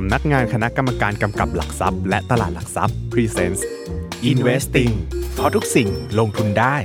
[0.00, 3.62] สำนักงานคณะกรรมการกำกับหลักทรัพย์ และตลาดหลักทรัพย์ Presents
[4.30, 4.92] Investing
[5.34, 5.88] เพราะทุกสิ่ง
[6.18, 6.76] ลงทุนได้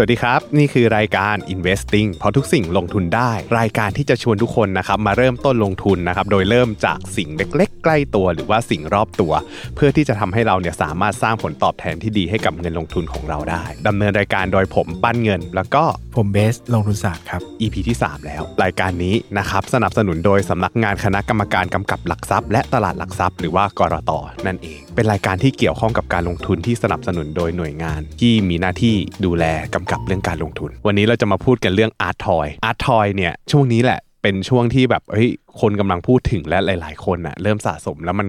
[0.00, 9.32] สวัสดีครับ นี่คือรายการ Investing เพราะทุกสิ่งลงทุนได้ รายการที่จะชวนทุกคนนะครับมาเริ่มต้นลงทุนนะครับโดยเริ่มจากสิ่งเล็ก ๆ ใกล้ตัวหรือว่าสิ่งรอบตัว
[9.74, 15.84] เพื่อที่จะทำให้เราเนี่ยสามารถสร้างผลตอบแทนที่ดีให้กับเงินลงทุนของเราได้ดำเนินรายการโดยผมปั้นเงิน แล้วก็
[16.16, 24.10] ผมเบสลงทุนศาสตร์ครับ EP ที่ 3 แล้ว รายการนี้นะครับสนับสนุนโดยสำนักงานคณะกรรมการกำกับหลักทรัพย์ และตลาดหลักทรัพย์ หรือว่ากลต.
[24.46, 38.28] นั่นเอง เป็นรายการที่เกี่ยวข้องกับการลงทุนที่สนับสนุนโดยหน่วยงาน ที่มีหน้าที่ดูแลกำกับเรื่องการลงทุน วันนี้เราจะมาพูดกันเรื่อง Art Toy Art Toy เนี่ยช่วงนี้แหละเป็นช่วงที่แบบเฮ้ย คนกำลังพูดถึงและหลาย ๆ คนน่ะเริ่มสะสมแล้วมัน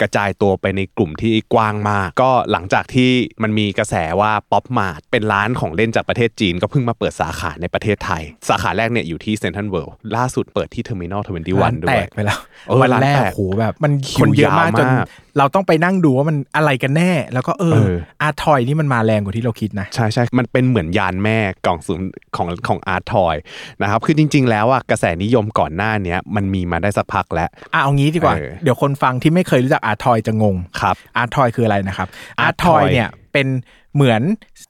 [0.00, 3.10] กระจายตัวไปในกลุ่มที่กว้างมาก ก็หลังจากที่
[3.42, 22.00] มันมีกระแสว่า Pop Mart เป็นร้านของเล่นจากประเทศจีน ก็เพิ่งมาเปิดสาขาในประเทศไทย สาขาแรกเนี่ยอยู่ที่เซนทรัลเวิลด์ล่าสุดเปิดที่ Terminal Twenty One ร้านนด้แตกไปแล้วเออวันแรกร้านแตกโหแบบมันคิวคนเยอะมากยาวจนมากเราต้องไปนั่งดูว่ามันอะไรกันแน่ แล้วก็เออเออ Art Toy นี่มันมาแรงกว่าที่เราคิดนะ ใช่ใช่มันเป็นเหมือนยานแม่กล่องสุ่ม
[22.36, 23.36] ของของ Art Toy
[23.82, 32.08] นะครับคือจริง ๆ แล้วอะกระแสนิยมก่อนหน้าเนี้ยมันมีมาได้สักพักแล้วอะเอางี้ดีกว่าเออเดี๋ยวคนฟังที่ไม่เคยรู้จัก Art Toy จะงงครับอาร์ทอยคืออะไรนะครับ
[32.40, 33.48] อา Art ร์ทอย Toy เนี่ยเป็น
[33.96, 34.22] เหมือน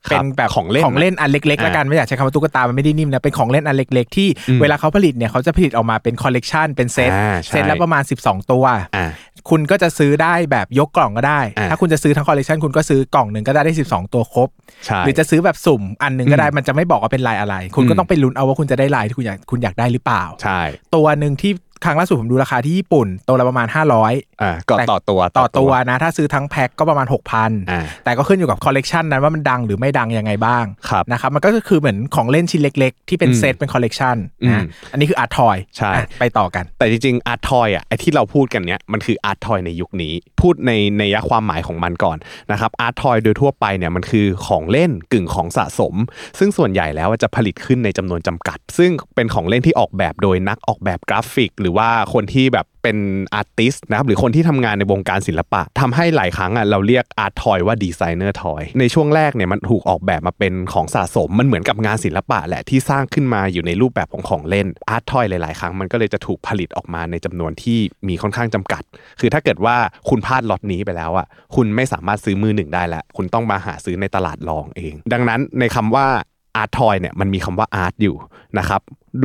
[0.08, 8.64] ครับเป็นแบบของเล่นของเล่นอันเล็กๆอ่าแล้วกันไม่อยากใช้คำว่าตุ๊กตามันไม่ได้นิ่มนะเป็นของเล่นอันเล็ก ๆ ที่อืมเวลาเขาผลิตเนี่ยเขาจะผลิตออกมาเป็นคอลเลกชันเป็นเซตอ่าใช่เซตละประมาณ 12 ตัว
[8.96, 9.10] อ่า
[9.50, 14.48] คุณก็จะซื้อได้แบบยกกล่องก็ได้อ่าถ้าคุณจะซื้อทั้งคอลเลกชันคุณก็ซื้อกล่องหนึ่งก็ได้ได้ 12 ตัวครบ
[14.86, 20.60] ใช่หรือจะซื้อแบบสุ่มอันหนึ่งก็ได้อืมมันจะไม่บอกว่าเป็นลายอะไร คุณก็อืมต้องไปลุ้นเอาว่าคุณจะได้ลายที่คุณอยากคุณอยากได้หรือเปล่าใช่
[20.94, 21.52] ตัวหนึ่งที่
[21.84, 23.66] ครั้งล่าสุดผมดูราคาที่ญี่ปุ่นตัวละประมาณ
[24.04, 27.06] 500อ่าก็แต่ต่อตัวต่อตัวนะ ถ้าซื้อทั้งแพ็คก็ประมาณ
[27.38, 42.16] 6,000อ่าแต่ก็ขึ้นอยู่กับคอลเลกชันนั้นว่ามันดังหรือไม่ดังยังไงบ้างครับนะครับมันก็คือเหมือนของเล่นชิ้นเล็ก ๆ ที่เป็นอืมเซตเป็นคอลเลกชันอืมนะอันนี้คือ Art Toy ใช่ไปต่อกัน แต่จริงๆ Art Toy อะไอที่เราพูดกันเนี้ยมันคือ Art Toy ในยุคนี้ พูดในในนัยความหมายของมันก่อน
[42.52, 45.94] นะครับ Art Toy โดยทั่วไปเนี่ยมันคือของเล่นกึ่งของสะสม
[46.38, 52.98] ซึ่งส่วนใหญ่แล้วจะผลิตขึ้นในจำนวนจำกัด ซึ่งเป็นของเล่นที่ออกแบบโดยนักออกแบบกราฟิกหรือว่าคนที่แบบเป็น
[53.34, 67.78] artist นะครับหรือคนที่ทำงานในวงการศิลปะทำให้หลายครั้งอะเราเรียก Art Toy ว่า designer toy ในช่วงแรกเนี่ยมันถูกออกแบบมาเป็นของสะสมมันเหมือนกับงานศิลปะแหละที่สร้างขึ้นมาอยู่ในรูปแบบของของเล่น Art Toy หลาย ๆ ครั้งมันก็เลยจะถูกผลิตออกมาในจำนวนที่
[68.09, 68.82] มีค่อนข้างจำกัด
[69.20, 69.76] คือถ้าเกิดว่า
[70.09, 71.26] คุณพลาดล็อตนี้ไปแล้วอะ
[71.56, 76.06] คุณไม่สามารถซื้อมือหนึ่งได้แล้วคุณต้องมาหาซื้อในตลาดรองเอง ดังนั้นในคำว่า
[76.56, 78.16] อาร์ตทอยเนี่ยมันมีคำว่าอาร์ตอยู่
[78.58, 78.82] นะครับ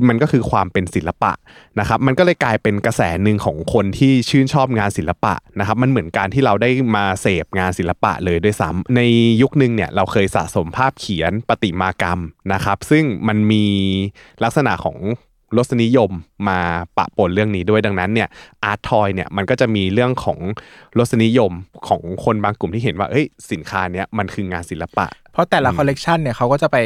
[0.09, 1.33] มันก็คือความเป็นศิลปะ
[1.79, 9.01] นะครับมันก็เลยกลายเป็นกระแสหนึ่งของคนที่ชื่นชอบงานศิลปะนะครับมันเหมือนการที่เราได้มาเสพงานศิลปะเลยด้วยซ้ำใน
[9.41, 12.19] ยุคนึงเนี่ยเราเคยสะสมภาพเขียนประติมากรรม
[12.53, 13.65] นะครับซึ่งมันมี
[14.43, 14.97] ลักษณะของ
[15.57, 16.11] รสนิยม
[16.47, 16.59] มา
[16.97, 18.27] ปะปนเรื่องนี้ด้วยดังนั้นเนี่ย
[18.63, 20.39] Art Toy เนี่ยมันก็จะมีเรื่องของ
[20.97, 21.51] รสนิยม
[21.87, 26.77] ของคนบางกลุ่มที่เห็นว่าเอ้ยสินค้าเนี้ยมันคืองานศิลปะ เพราะแต่ละคอลเลกชันเนี่ยเขาก็จะไป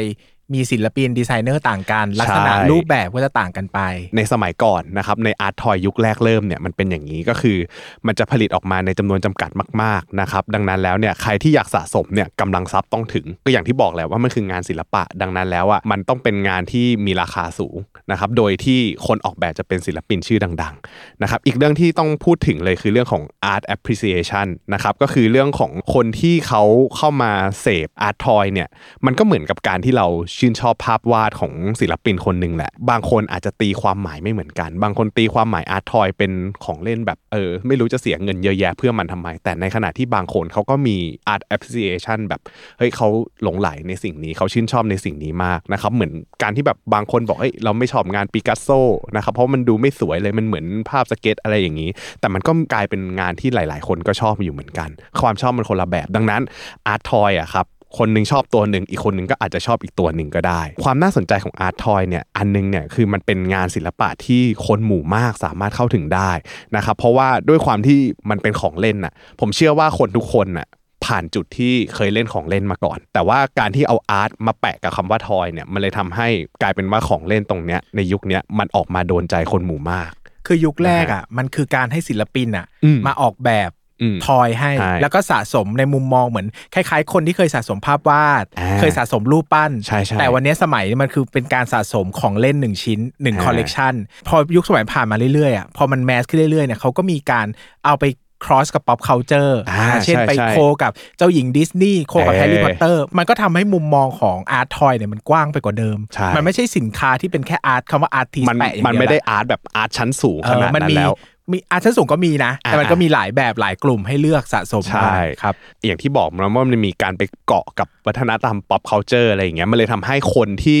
[0.54, 3.78] มีศิลปินดีไซเนอร์ต่างกัน ลักษณะใช่รูปแบบก็จะต่างกันไป
[4.16, 7.58] ในสมัยก่อนนะครับใน Art Toy ยุคแรกเริ่มเนี่ยมันเป็นอย่างนี้ก็คือ
[8.06, 9.50] มันจะผลิตออกมาในจำนวนจำกัด
[9.82, 17.76] มากๆนะครับดังนั้นแล้วเนี่ยใครที่อยากสะสมเนี่ยกำลังทรัพย์ต้องถึงก็อย่างที่บอกแล้วว่ามันคืองานศิลปะ ดังนั้นแล้วอะมันต้องเป็นงานที่มีราคาสูง
[18.10, 23.22] นะครับโดยที่คนออกแบบจะเป็นศิลปินชื่อดังๆนะครับอีกเรื่องที่ต้องพูดถึงเลยคือเรื่องของ
[23.52, 26.62] art appreciation นะครับก็คือเรื่องของคนที่เขา
[26.96, 28.68] เข้ามาเสพอาร์ตทอยเนี่ย
[29.06, 30.06] มันก็เหมือนกับการที่เรา
[30.40, 36.32] ชื่นชอบภาพวาดของศิลปินคนหนึ่งแหละ บางคนอาจจะตีความหมายไม่เหมือนกัน บางคนตีความหมายอาร์ตทอยเป็น
[36.64, 40.96] ของเล่นแบบเออ ไม่รู้จะเสียเงินเยอะแยะเพื่อมันทำไม แต่ในขณะที่บางคนเขาก็มี
[41.32, 42.40] art appreciation แบบ
[42.78, 43.08] เฮ้ยเขา
[43.42, 46.12] หลงใหลในสิ่งนี้เขาชื่นชอบในสิ่งนี้มากนะครับเหมือน
[46.42, 48.68] การที่แบบบางคนบอกเฮ้ยเราไม่ชอบงานปิกัสโซ
[49.16, 51.90] นะครับเพราะมันดูไม่สวยเลยมันเหมือนภาพสเก็ตช์อะไรอย่างนี้
[52.20, 54.90] แต่มันก็กลายเป็นงานที่หลาย ๆ คนก็ชอบอยู่เหมือนกัน
[55.22, 56.42] ความชอบมันคนละแบบดังนั้น
[56.86, 57.66] อาร์ตทอยอะครับ
[57.98, 66.30] คนหนึ่งชอบตัวหนึ่งอีกคนหนึ่งก็อาจจะชอบอีกตัวหนึ่งก็ได้ ความน่าสนใจของอาร์ตทอยเนี่ยอันหนึ่งเนี่ยคือมันเป็นงานศิลปะที่คนหมู่มากสามารถเข้าถึงได้
[66.76, 68.00] นะครับเพราะว่าด้วยความที่
[68.30, 70.66] มันเป็นของเล่นน่ะผมเชื่อว่าคนทุกคนน่ะ
[71.04, 76.28] ผ่านจุดที่เคยเล่นของเล่นมาก่อน แต่ว่าการที่เอาอาร์ตมาแปะกับคำว่าทอยเนี่ยมันเลยทำให้
[76.62, 80.10] กลายเป็นว่าของเล่นตรงเนี้ยในยุคเนี้ยมันออกมาโดนใจคนหมู่มาก
[80.46, 83.79] คือยุคแรกอะมันคือการให้ศิลปินอะอืมมาออกแบบอืม
[84.26, 93.94] ทอยให้ใช่แล้วก็สะสมในมุมมองเหมือนคล้ายๆ คนที่เคยสะสมภาพวาดอ่าเคยสะสมรูปปั้นใช่ใช่แต่วันนี้สมัยมันคือเป็นการสะสมของเล่นหนึ่งชิ้นหนึ่งอ่าคอลเลกชัน
[94.28, 97.46] พอยุคสมัยผ่านมาเรื่อยๆอะพอมันแมสขึ้นเรื่อยๆเนี่ยเขาก็มีการ
[97.86, 98.04] เอาไป
[98.46, 109.62] cross กับ pop culture อ่าอ่าเช่นใช่ไปใช่ co กับเจ้าหญิงดิสนีย์ co กับเออแฮร์รี่พอตเตอร์มันก็ทำให้มุมมองของอาร์ตทอยเนี่ยมันกว้างไปกว่าเดิมใช่มันไม่ใช่สินค้าที่เป็นแค่ art คำว่า artist มันแปะอย่างมันเดียวไม่ได้ละ art แบบ
[109.76, 111.12] art ชั้นสูงขนาดเออมันั้นมีแล้ว
[111.52, 115.54] มี art ชั้นสูงก็มีนะ แต่มันอ่าก็มีหลายแบบหลายกลุ่มให้เลือกสะสมใช่ได้ครับ
[115.86, 120.80] อย่างที่บอกมาว่ามันมีการไปเกาะกับวัฒนธรรม pop culture อะไรอย่างเงี้ยมันเลยทำให้คนที่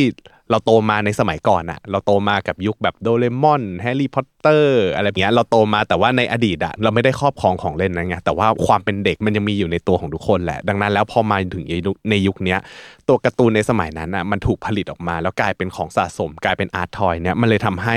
[0.50, 11.64] เราโตมาในสมัยก่อนอะเราโตมากับยุคแบบโดเรมอนแฮร์รี่พอตเตอร์อะไรอย่างเงี้ยเราโตมาแต่ว่าในอดีตอะเราไม่ได้ครอบครองของเล่นนะไงแต่ว่าความเป็นเด็กมันยังมีอยู่ในตัวของทุกคนแหละ ดังนั้นแล้วพอมาถึง
[12.10, 12.56] ในยุคนี้
[13.08, 17.96] ตัวการ์ตูนในสมัยนั้นอะมันถูกผลิตออกมา แล้วกลายเป็นของสะสม กลายเป็นอาร์ตทอยเนี่ยมันเลยทำให้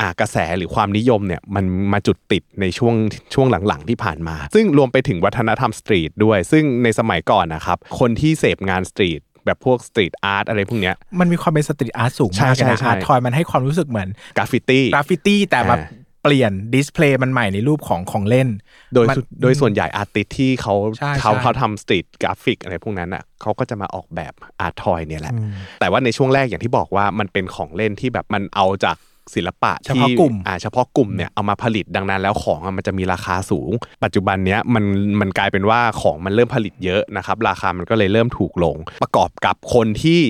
[0.00, 2.94] อ่ากระแสหรือความนิยมเนี่ยมันมาจุดติดในช่วง
[3.34, 15.78] ช่วงหลังๆที่ผ่านมา ซึ่งรวมไปถึงวัฒนธรรม street ด้วย ซึ่งในสมัยก่อนนะครับคนที่เสพงาน street แบบพวก street art อะไรพวกเนี้ย มันมีความเป็น street art สูงใช่มากเลยใช่นะใช่อาร์ตทอยมันให้ความรู้สึกเหมือนกราฟฟิตี้กราฟฟิตี้แต่มาอ่า
[16.22, 18.48] เปลี่ยน display มันใหม่ในรูปของของเล่น
[18.94, 25.34] โดยมันสุดโดยส่วนใหญ่ artist ที่เขาใช่เขาใช่เขาทำ street graphic อะไรพวกนั้นอะเขาก็จะมาออกแบบอาร์ตทอยเนี่ยแหละ
[25.80, 28.96] แต่ว่าในช่วงแรกอย่างที่บอกว่ามันเป็นของเล่นที่แบบมันเอาจาก
[29.34, 33.70] ศิลปะเฉพาะที่กลุ่มอ่าเฉพาะกลุ่มเนี่ยเอามาผลิตดังนั้นแล้วของอะมันจะมีราคาสูง
[34.04, 34.84] ปัจจุบันเนี้ยมัน
[35.20, 40.20] มันกลายเป็นว่าของมันเริ่มผลิตเยอะนะครับ ราคามันก็เลยเริ่มถูกลง ประกอบกับคนที่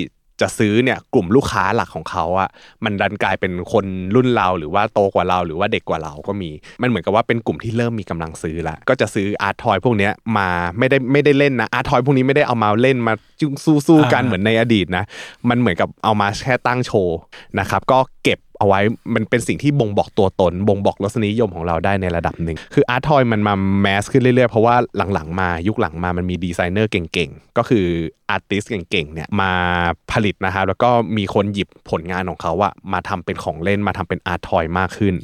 [0.44, 2.48] จะซื้อเนี่ยกลุ่มลูกค้าหลักของเขาอะ
[2.84, 3.84] มันดันกลายเป็นคน
[4.14, 6.50] รุ่นเราหรือว่าโตกว่าเราหรือว่าเด็กกว่าเราก็มี
[6.82, 10.48] มันเหมือนกับว่าเป็นกลุ่มที่เริ่มมีกำลังซื้อละก็จะซื้ออาร์ตทอยพวกเนี้ยมา
[10.78, 13.54] ไม่ได้ไม่ได้เล่นนะอาร์ตทอยพวกนี้ไม่ได้เอามาเล่นมาจุ้ง
[13.86, 15.04] สู้ๆกันอ่าเหมือนในอดีตนะ
[15.48, 17.18] มันเหมือนกับเอามาแค่ตั้งโชว์
[17.58, 18.80] นะครับก็เก็บ เอาไว้
[19.14, 27.86] มันเป็นสิ่งที่บ่งบอกตัวตน บ่งบอกลักษณะนิยมของเราได้ในระดับหนึ่ง คืออาร์ตทอยมันมา mass ขึ้นเรื่อยๆ เพราะว่าหลังๆมายุคหลังมามันมีดีไซเนอร์เก่งๆ ก็คือ
[28.30, 29.52] artist เก่งๆเนี่ยมา
[30.12, 35.14] ผลิตนะครับแล้วก็มีคนหยิบผลงานของเขาอะมาทำเป็นของเล่นมาทำเป็นอาร์ตทอยมากขึ้น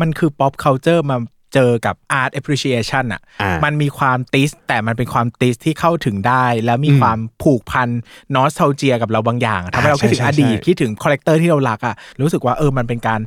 [0.00, 1.16] มันคือ pop culture มา
[1.54, 7.88] เจอกับ art appreciation อะอ่ามัมันมีความติสแต่มันเป็นความติสที่เข้าถึงได้ แล้วมีความผูกพัน
[8.34, 13.20] นอส a l เจียกับเราบางอย่างทำให้เราคิดถึงอดีตใช่ใช่ใช่คิดถึง character ที่เรารักอะรู้สึกว่าเออมันเป็นการ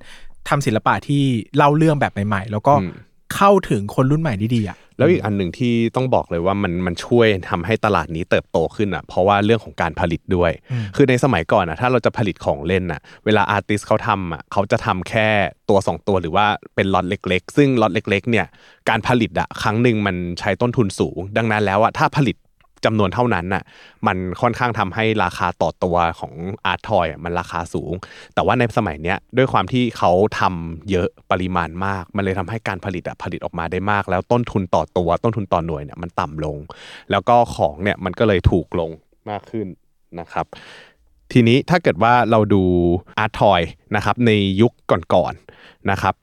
[0.50, 1.24] ทำศิลปะที่
[1.57, 2.74] เล่าเรื่องแบบใหม่ ๆ แล้วก็
[3.36, 10.51] เข้าถึงคนรุ่นใหม่ได้ดีอะแล้วอีกอันหนึ่งที่ต้องบอกเลยว่ามันมันช่วยทำให้ตลาดนี้เติบโตขึ้นอะเพราะว่าเรื่องของการผลิตด้วย
[10.95, 15.27] คือในสมัยก่อนอะถ้าเราจะผลิตของเล่นอะเวลา artist เขาทำอะเขาจะทำแค่
[15.69, 16.45] ตัว 2 ตัวหรือว่า
[16.75, 18.45] เป็นล็อตเล็ก ๆ ซึ่งล็อตเล็ก ๆ เนี่ย
[18.89, 22.36] การผลิตอะครั้งหนึ่งมันใช้ต้นทุนสูง ดังนั้นแล้วอะถ้าผลิต
[22.85, 23.63] จำนวนเท่านั้นน่ะ
[24.07, 26.33] มันค่อนข้างทำให้ราคาต่อตัวของ
[26.65, 27.93] อาร์ตทอยมันราคาสูง
[28.36, 36.57] แต่ว่าในสมัยเนี้ยด้วยความที่เขาทำเยอะปริมาณมาก มันเลยทำให้การผลิตอะผลิตออกมาได้มาก แล้วต้นทุนต่อตัวต้นทุนต่อหน่วยเนี่ยมันต่ำลง
[37.12, 38.91] แล้วก็ของเนี่ยมันก็เลยถูกลง
[39.29, 39.67] มากขึ้น
[40.19, 40.45] นะครับ
[41.31, 42.63] ทีนี้ถ้าเกิดว่าเราดู
[43.19, 43.62] อาร์ตทอย
[43.95, 44.31] นะครับใน
[44.62, 44.74] ยุค
[45.13, 46.15] ก่อนๆนะครับ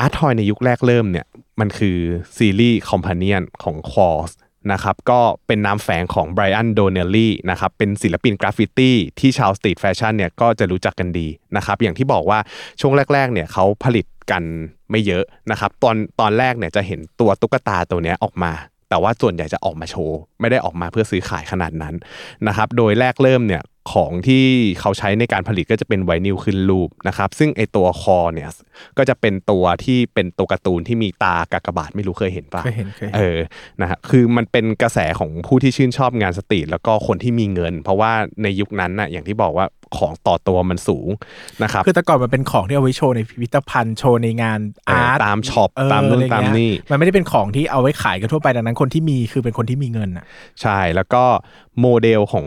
[0.00, 1.26] อาร์ตทอยในยุคแรกเริ่มเนี่ย
[1.60, 1.98] มันคือ
[2.36, 4.30] ซีรีส์ Companion ของ KAWS
[4.72, 12.38] นะครับก็เป็นนามแฝงของไบรอันโดเนลลี่นะครับเป็นศิลปินกราฟฟิตี้ที่ชาว street fashion เนี่ยก็จะรู้จักกันดีนะครับอย่างที่บอกว่า
[12.80, 14.42] ช่วงแรกๆเนี่ยเขาผลิตกัน
[14.90, 18.52] ไม่เยอะนะครับตอนตอนแรกเนี่ยจะเห็นตัวตุ๊กตาตัวนี้ออกมา
[18.88, 21.94] แต่ว่าส่วนใหญ่จะออกมาโชว์ ไม่ได้ออกมาเพื่อซื้อขายขนาดนั้น
[22.46, 23.62] นะครับโดยแรกเริ่มเนี่ย
[23.92, 24.44] ของที่
[24.80, 28.50] เขาใช้ในการผลิตก็จะเป็นไวนิลขึ้นรูปนะครับ ซึ่งไอตัวคอเนี่ย
[28.98, 33.38] ก็จะเป็นตัวที่เป็นตัวการ์ตูนที่มีตากากบาทไม่รู้เคยเห็นปะเคยเห็นเคยเห็นเออ
[33.80, 38.12] นะฮะคือมันเป็นกระแสของผู้ที่ชื่นชอบงานสตรีทแล้วก็คนที่มีเงิน เพราะว่า
[38.42, 39.66] ในยุคนั้นน่ะอย่างที่บอกว่า
[39.96, 41.08] ของต่อตัวมันสูง
[41.62, 50.24] นะครับคือแต่ก่อนมันเป็นของที่เอาไว้โชว์ในพิพิธภัณฑ์โชว์ในงานเอออาร์ตตามช็อปเออตามนู่นอะไรเงี้ยตามนี่มันไม่ได้เป็นของที่เอาไว้ขายกันทั่วไปดังนั้นคนที่มีคือเป็นคนที่มีเงินอะ
[50.62, 51.22] ใช่แล้วก็
[51.80, 52.46] โมเดลของ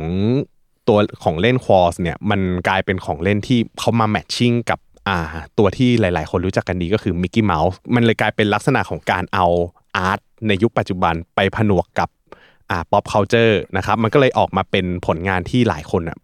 [0.90, 5.18] ตัวของเล่น KAWS เนี่ยมันกลายเป็นของเล่นที่เขามา matching กับอ่า
[5.58, 9.46] ตัวที่หลาย ๆ คนรู้จักกันดีก็คือมิกกี้เมาส์มันเลยกลายเป็นลักษณะของการเอา
[9.98, 12.10] art ในยุคปัจจุบันไปผนวกกับ
[12.70, 16.18] อ่า pop culture นะครับมันก็เลยออกมาเป็นผลงานที่หลายคนอะ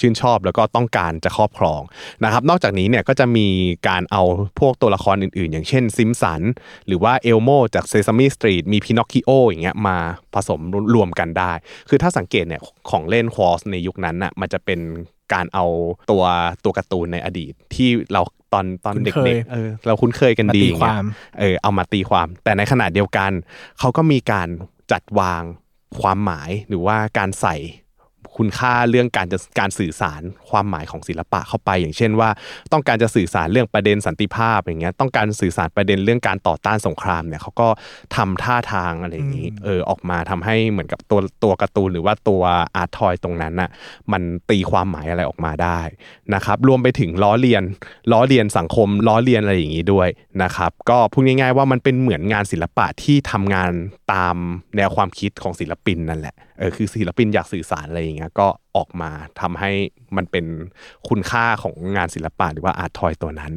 [0.00, 1.80] ชื่นชอบแล้วก็ต้องการจะครอบครอง
[2.24, 3.48] นะครับ นอกจากนี้เนี่ยก็จะมี
[3.88, 4.22] การเอา
[4.60, 6.42] พวกตัวละครอื่นๆ อย่างเช่นซิมสัน
[6.86, 9.96] หรือว่าเอลโมจากเซซามีสตรีทมีพินอคคิโออย่างเงี้ยมา
[10.34, 10.60] ผสม
[10.94, 11.52] รวมกันได้
[11.88, 14.80] คือถ้าสังเกตเนี่ยของเล่น KAWS ในยุคนั้นน่ะมันจะเป็น
[15.32, 15.66] การเอา
[16.10, 16.24] ตัว
[16.64, 21.04] ตัวการ์ตูนในอดีตที่เราตอนตอนเด็กๆคุ้นเคยเออเราคุ้นเคยกันมาดีตีอย่างเงี้ควายม
[21.40, 23.30] เออเอามาตีความ แต่ในขณะเดียวกัน
[23.78, 24.48] เขาก็มีการ
[24.92, 25.42] จัดวาง
[26.00, 27.56] ความหมายหรือว่าการใส่
[28.36, 32.30] คุณค่าเรื่องการจะการสื่อสารความหมายของศิลปะเข้าไป อย่างเช่นว่า
[32.72, 37.68] ต้องการจะสื่อสารเรื่องประเด็นสันติภาพอย่างเงี้ยต้องการสื่อสารประเด็นเรื่องการต่อต้านสงครามเนี่ยเขาก็
[38.16, 42.42] ทำท่าทางอะไรอย่างนี้เออออกมาทำให้เหมือนกับตัวตัวการ์ตูนหรือว่าตัว
[42.76, 43.70] อาร์ตทอยตรงนั้นน่ะ
[44.12, 45.80] มันตีความหมายอะไรออกมาได้
[46.34, 47.64] นะครับรวมไปถึงล้อเลียน
[48.12, 50.08] ล้อเลียนสังคมล้อเลียนอะไรอย่างนี้ด้วย
[50.42, 53.70] นะครับก็พูดง่าย ๆ ว่ามันเป็นเหมือนงานศิลปะที่ทำงาน
[54.12, 54.36] ตาม
[54.76, 58.48] แนวความคิดของศิลปินนั่นแหละ เออคือศิลปินอยากสื่อสารอะไรอย่างเงี้ยก็
[58.78, 59.70] ออกมาทำให้
[60.16, 60.46] มันเป็น
[61.08, 63.52] คุณค่าของงานศิลปะหรือว่าอาร์ตทอยตัวนั้น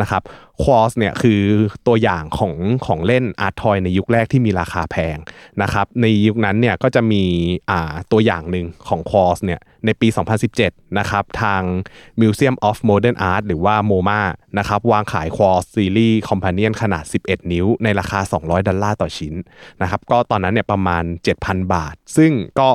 [0.00, 0.22] นะครับ
[0.62, 1.42] KAWS เนี่ยคือ
[1.86, 2.54] ตัวอย่างของ
[2.86, 5.16] ของเล่นอาร์ตทอยในยุคแรกที่มีราคาแพง
[5.62, 7.24] นะครับในยุคนั้นเนี่ยก็จะมี
[7.70, 10.08] อ่าตัวอย่างหนึ่งของ KAWS เนี่ยในปี
[10.52, 11.62] 2017 นะครับทาง
[12.20, 14.20] Museum of Modern Art หรือว่า MoMA
[14.58, 19.34] นะครับวางขาย KAWS ซีรีส์ Companion ขนาด 11 นิ้ว ในราคา 200 ดอลลาร์ต่อชิ้น
[19.82, 21.04] นะครับก็ตอนนั้นเนี่ยประมาณ
[21.38, 22.70] 7,000 บาท ซึ่งก็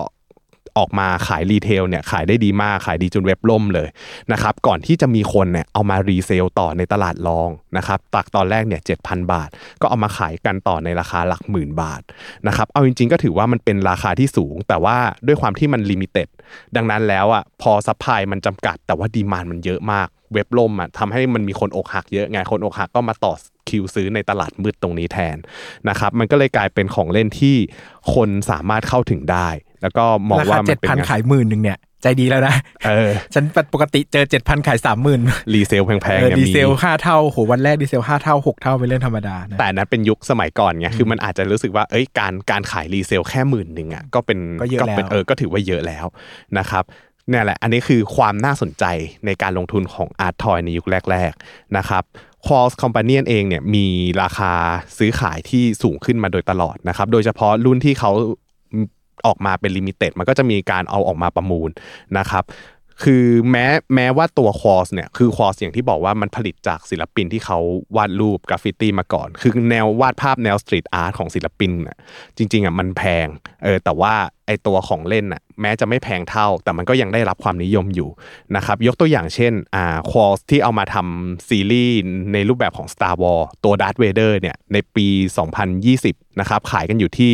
[0.77, 3.87] ออกมาขาย retail เนี่ยขายได้ดีมากขายดีจนเว็บล่มเลย
[4.31, 9.49] นะครับก่อนที่จะมีคนเนี่ยเอามา resell ต่อในตลาดรองนะครับจากตอนแรกเนี่ยเจ็ดพันบาท
[9.81, 12.01] ก็เอามาขายกันต่อในราคาหลักหมื่นบาท
[12.47, 16.27] นะครับเอาจริงๆ ก็ถือว่ามันเป็นราคาที่สูง แต่ว่าด้วยความที่มัน limited
[16.75, 23.33] ดังนั้นแล้วอะพอ supply มันจำกัด แต่ว่า demand มันเยอะมากเว็บล่มอะทำให้มันมีคนอกหักเยอะไงคนอกหักก็มาต่อ
[23.69, 25.37] คิวซื้อในตลาดมืดตรงนี้แทน
[25.89, 27.55] นะครับมันก็เลยกลายเป็นของเล่นที่
[28.13, 29.49] คนสามารถเข้าถึงได้
[29.81, 32.55] แล้วก็มองราว่าคามัเจ็ดนเป็นพันงานขายหมื่นหนึ่งเนี่ยใจดีแล้วนะ
[32.85, 35.21] เออฉันปกติเจอเจ็ดพันขายสามหมื่น
[35.53, 46.05] รีเซลแพงๆเนี่ยดีมีเซลห้าเท่าโหวันแรกดีเซลห้าเท่าหกเท่าเป็นเรื่องธรรมดานะแต่อันนั้นเป็นยุคสมัยก่อนไงคือมันอาจจะรู้สึกว่าเอ้ยการการขายรีเซลแค่หมื่นหนึ่งอะก็เป็นก็เยอะแล้วเป็นเออก็ถือว่าเยอะแล้ว
[46.57, 46.83] นะครับ
[47.29, 48.85] เนี่ยแหละ อันนี้คือความน่าสนใจ
[49.25, 52.03] ในการลงทุนของ art toy ในยุคแรก ๆ นะครับ
[52.47, 53.85] q u a l s Companion เองเนี่ยมี
[54.21, 54.51] ราคา
[54.97, 58.11] ซื้อขายที่สูงขึ้นมาโดยตลอดนะครับ โดยเฉพาะรุ่นที่เขา
[59.25, 61.69] ออกมาเป็น limited มันก็จะมีการเอาออกมาประมูล
[62.17, 62.45] นะครับ
[63.03, 67.59] คือแม้แม้ว่าตัว KAWS เนี่ยคือ KAWS อย่างที่บอกว่ามันผลิตจากศิลปินที่เขา
[67.97, 71.97] วาดรูปกราฟฟิตี้มาก่อน คือแนววาดภาพแนว street art ของศิลปินน่ะ
[72.37, 73.27] จริงๆอะมันแพง
[73.63, 74.13] เออแต่ว่า
[74.47, 78.09] ไอตัวของเล่นน่ะแม้จะไม่แพงเท่า แต่มันก็ยังได้รับความนิยมอยู่
[78.55, 81.95] นะครับยกตัวอย่างเช่นอ่าควอสที่เอามาทำซีรีส์
[82.33, 85.07] ในรูปแบบของ Star Wars ตัว Darth Vader เนี่ยในปี
[85.73, 87.31] 2020นะครับขายกันอยู่ที่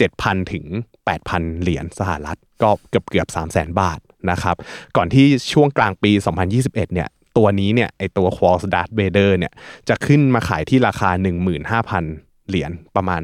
[0.00, 0.66] 7,000 ถึง
[1.08, 3.98] 8,000 เหรียญสหรัฐ ก็เกือบเกือบ3 0 0 0 0 0 บาท
[4.30, 4.56] นะครับ
[4.96, 6.12] ก่อนที่ช่วงกลางปี
[6.52, 9.52] 2021 เนี่ยตัวนี้เนี่ยไอตัว q u a l s Darth Vader เนี่ย
[9.88, 13.22] จะขึ้นมาขายที่ราคา 15,000 เหรียญประมาณ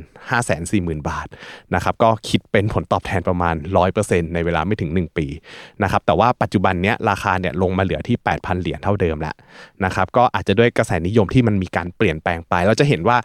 [0.52, 1.26] 540,000 บาท
[1.74, 3.54] นะครับก็คิดเป็นผลตอบแทนประมาณ
[3.94, 5.26] 100%ในเวลาไม่ถึง 1 ปี
[5.82, 9.34] นะครับแต่ว่าปัจจุบันเนี้ยราคาเนี่ยลงมาเหลือที่ 8,000 เหรียญเท่าเดิมแล้ว
[9.84, 13.16] นะครับก็อาจจะด้วยกระแสนิยมที่มันมีการเปลี่ยนแปลงไป เราจะเห็นว่า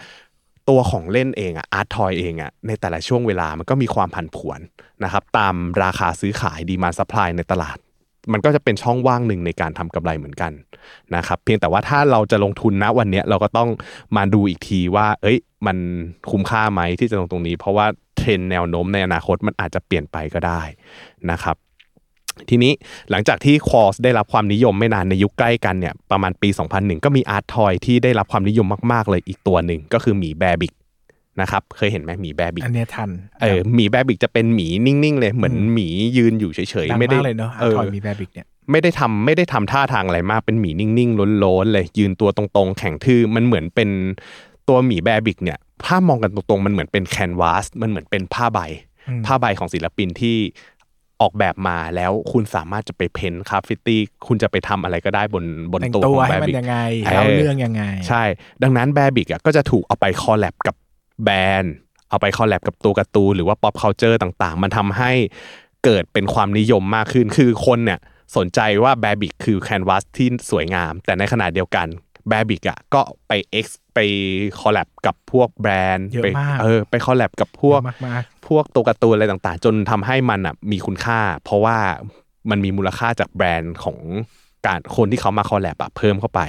[0.70, 4.60] ตัวของเล่นเองอะ art toy เองอะในแต่ละช่วงเวลามันก็มีความผันผวน
[5.04, 7.78] นะครับตามราคาซื้อขาย demand supply ในตลาด
[8.32, 10.52] มันก็จะเป็นช่องว่างหนึ่งในการทำกำไรเหมือนกัน
[11.16, 13.70] นะครับเพียงแต่ว่าถ้าเราจะลงทุนนะวันนี้เราก็ต้อง
[14.18, 15.78] มาดูอีกทีว่า เอ้ยมัน
[16.32, 17.86] คุ้มค่าไหมที่จะลงตรงนี้ เพราะว่า
[18.18, 20.62] เทรนด์แนวโน้มในอนาคตมันอาจจะเปลี่ยนไปก็ได้
[21.32, 21.56] นะครับ
[22.50, 22.74] ทีนี้
[23.12, 30.74] หลังจากที่ KAWS ได้รับความนิยมไม่นานในยุคใกล้กันเนี่ยประมาณปี 2001 ก็มี art toy ที่ได้รับความนิยมมากๆเลยอีกตัวหนึ่งก็คือหมีแบร์บริค
[31.42, 33.10] นะครับเคยเห็นไหมหมีแบร์บริคอันเนี้ยทัน
[33.42, 35.88] เออหมีแบร์บริคจะเป็นหมีนิ่งๆเลยเหมือนหมี
[36.18, 43.90] ยืนอยู่เฉยดังๆไม่ได้มากเลยเนาะเออ toy หมีแบร์บริคเนี่ยไม่ได้ทำไม่ได้ทำท่าทางอะไรมากเป็นหมีนิ่งๆล้นๆเลยยืนตัวตรงๆ แข็งทื่อมันเหมือนเป็น
[44.68, 48.60] ตัวหมีแบร์บริคเนี่ยถ้ามองกันตรงๆมันเหมือนเป็น canvas มันเหมือนเป็นผ้าใบ
[49.08, 50.38] อืมผ้าใบของศิลปินที่
[51.22, 58.24] ออกแบบมาแล้วคุณสามารถจะไป paint graffiti คุณจะไปทำอะไรก็ได้บนบนแต่งตัวตัวของให้แบมันบิกยังไงเออเล่าเรื่องยังไง ใช่
[58.64, 60.76] ดังนั้นแบร์บริคอะก็จะถูกเอาไป collab กับ
[61.24, 61.74] แบรนด์
[62.10, 65.12] เอาไป collab กับตัวการ์ตูนหรือว่า pop culture ต่างๆ มันทำให้
[65.86, 68.00] เกิดเป็นความนิยมมากขึ้นคือคนเนี่ย
[68.38, 71.88] สนใจว่าแบร์บริคคือ canvas ที่สวยงาม แต่ในขณะเดียวกัน
[72.30, 73.32] แบบิกอะก็ไป
[73.64, 74.00] X ไป
[74.60, 81.78] คอลแลบกับพวกแบรนด์เยอะไปมากเออไป collab กับพวกมากพวกตัวการ์ตูนอะไรต่างๆ จนทำให้มันอะมีคุณค่า เพราะว่า
[82.50, 84.00] มันมีมูลค่าจากแบรนด์ของ
[84.68, 86.42] การคนที่เขามา collab อะเพิ่มเข้าไป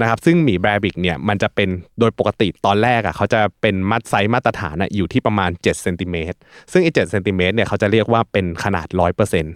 [0.00, 6.36] นะครับซึ่งหมีแบร์บริคเนี่ยมันจะเป็นโดยปกติตอนแรกอะเขาจะเป็นมัดไซส์มาตรฐานอะอยู่ที่ประมาณ7เซนติเมตร
[6.72, 9.46] ซึ่งไอ้เจ็ดเซนติเมตรเนี่ยเขาจะเรียกว่าเป็นขนาด 100%น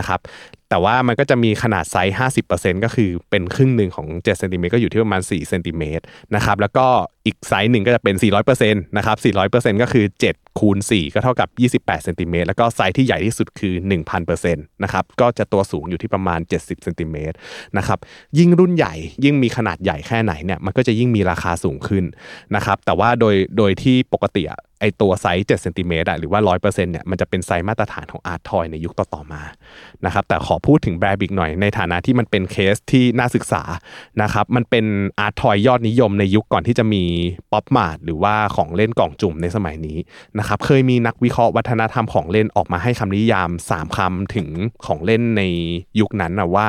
[0.00, 0.20] ะครับ
[0.70, 6.04] แต่ว่ามันก็จะมีขนาดไซส์ 50%ก็คือเป็นครึ่งหนึ่งของ7เซนติเมตรก็อยู่ที่ประมาณ4เซนติเมตร
[6.34, 6.86] นะครับแล้วก็
[7.26, 9.16] อีกไซส์หนึ่งก็จะเป็น 400%นะครับ
[9.48, 11.48] 400%ก็คือ7คูณ4ก็เท่ากับ
[11.84, 13.74] 28เซนติเมตรแล้วก็ไซส์ที่ใหญ่ที่สุดคือ
[14.14, 17.36] 1,000%นะครับก็จะตัวสูงอยู่ที่ประมาณ 70เซนติเมตร
[17.78, 17.98] นะครับ
[18.38, 18.94] ยิ่งรุ่นใหญ่
[19.24, 22.04] ยิ่งมีขนาดใหญ่แค่ไหนเนี่ยมันก็จะยิ่งมีราคาสูงขึ้น
[22.56, 24.44] นะครับแต่ว่าโดยโดยที่ปกติ
[24.80, 29.42] ไอตัวไซส์7เซนติเมตรหรือว่า 100%เนี่ยมันจะเป็นไซส์มาตรฐานของ art toy ในยุคต่อๆมา
[30.04, 33.62] นะครับแต่ขอพูดถึงแบร์บริคหน่อย ในฐานะที่มันเป็นเคสที่น่าศึกษา
[34.22, 34.86] นะครับมันเป็น
[35.18, 37.04] art toy ยอดนิยมในยุคก่อนที่จะมี
[37.52, 39.98] ป๊อปมาร์ทหรือว่าของเล่นกล่องจุ่มในสมัยนี้
[40.38, 44.48] นะครับเคยมีนักวิเคราะห์วัฒนธรรมของเล่นออกมาให้คำนิยาม 3คำถึง
[44.86, 45.42] ของเล่นใน
[46.00, 46.68] ยุคนั้นนะว่า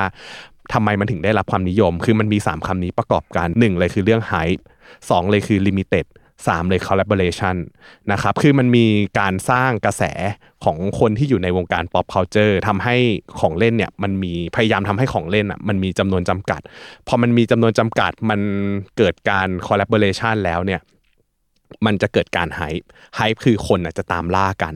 [0.74, 4.62] ทำไมมันถึงได้รับความนิยม คือมันมี 3คำนี้ประกอบกัน 1 เลยคือเรื่อง hype
[4.96, 6.06] 2เลยคือ limited
[6.46, 7.56] 3 เลย collaboration
[8.12, 8.86] นะครับ คือมันมี
[9.20, 10.04] การสร้างกระแส
[10.64, 12.96] ของคนที่อยู่ในวงการ pop culture ทำให้
[13.40, 16.62] ของเล่นเนี่ยมันมีพยายามทำให้ของเล่นอะมันมีจำนวนจำกัด
[17.08, 18.42] พอมันมีจำนวนจำกัดมัน
[18.98, 20.82] เกิดการ collaboration แล้วเนี่ย
[21.86, 22.86] มันจะเกิดการ hype
[23.18, 24.76] hype คือคนอะจะตามล่ากัน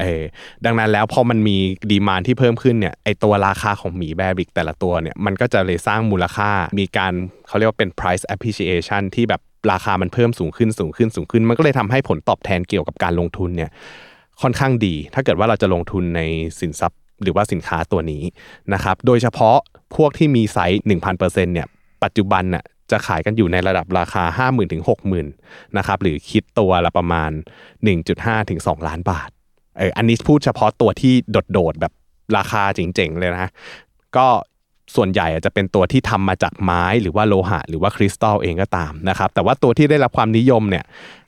[0.00, 0.22] เออ
[0.64, 1.56] ดังนั้นแล้วพอมันมี
[1.90, 7.12] ดีมานที่เพิ่มขึ้นเนี่ยไอตัวราคาของหมีแบบิกแต่ละตัวเนี่ยมันก็จะเลยสร้างมูลค่ามีการ
[7.46, 13.70] เขาเรียกว่าเป็น price appreciation ที่แบบ ราคามันเพิ่มสูงขึ้นสูงขึ้นสูงขึ้น มันก็เลยทำให้ผลตอบแทนเกี่ยวกับการลงทุนเนี่ย
[14.42, 16.20] ค่อนข้างดี ถ้าเกิดว่าเราจะลงทุนใน
[16.60, 18.22] สินทรัพย์ หรือว่าสินค้าตัวนี้
[18.74, 19.56] นะครับ โดยเฉพาะ
[19.96, 21.66] พวกที่มีไซส์1,000%เนี่ย
[22.04, 25.24] ปัจจุบันน่ะจะขายกันอยู่ในระดับราคา 5 0,000 ถึง 60,000
[25.76, 27.30] นะครับ หรือคิดตัวละประมาณ
[27.90, 29.30] 1.5 ถึง 2 ล้านบาท
[29.78, 31.14] เออ อันนี้พูดเฉพาะตัวที่
[31.52, 31.92] โดดๆแบบ
[32.36, 33.50] ราคาเจ๋งๆ เลยนะ
[34.16, 34.26] ก็
[34.96, 40.84] ส่วนใหญ่จะเป็นตัวที่ทำมาจากไม้หรือว่าโลหะ หรือว่าคริสตัลเองก็ตามนะครับ แต่ว่าตัวที่ได้รับความนิยมเนี่ย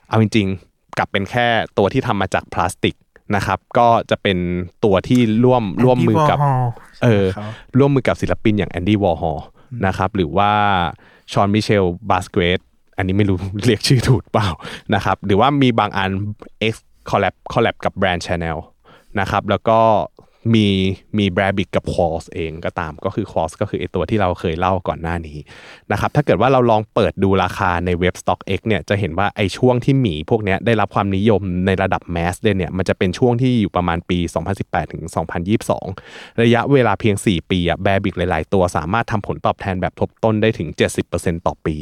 [0.09, 2.95] เอาจริงๆกลับเป็นแค่ตัวที่ทำมาจากพลาสติก
[3.35, 4.37] นะครับ ก็จะเป็น
[4.83, 6.37] ตัวที่ร่วมร่วมมือกับ
[7.03, 7.25] เออ
[7.79, 9.39] ร่วมมือกับศิลปินอย่างแอนดี้วอร์ฮอล
[9.85, 10.51] นะครับหรือว่า
[11.31, 12.59] ฌองมิเชลบาสเกีย
[12.97, 14.49] อันนี้ไม่รู้เรียกชื่อถูกเปล่า
[14.95, 16.09] นะครับหรือว่ามีบางอัน
[16.73, 16.75] X
[17.09, 18.57] คอลแลบคอลแลบกับแบรนด์ชาแนล
[19.19, 19.79] นะครับแล้วก็
[20.53, 20.67] มี
[21.17, 25.37] มีแบรบิกกับควอสเองก็ตามก็คือควอสก็คือไอตัวที่เราเคยเล่าก่อนหน้านี้
[25.91, 34.19] นะครับถ้าเกิดว่าเราลองเปิดดูราคาในเว็บ Stock X เนี่ยจะเห็นว่าไอช่วงที่หมีพวกนี้ได้รับความนิยมในระดับแมสเนี่ยมันจะเป็นช่วงที่อยู่ประมาณปี
[34.55, 35.03] 2018ถึง
[35.73, 40.69] 2022 ระยะเวลาเพียง 4 ปีอะแบรบิกหลาย ๆ ตัวสามารถทำผลตอบแทนแบบทบต้นได้ถึง
[41.07, 41.75] 70%ต่อปี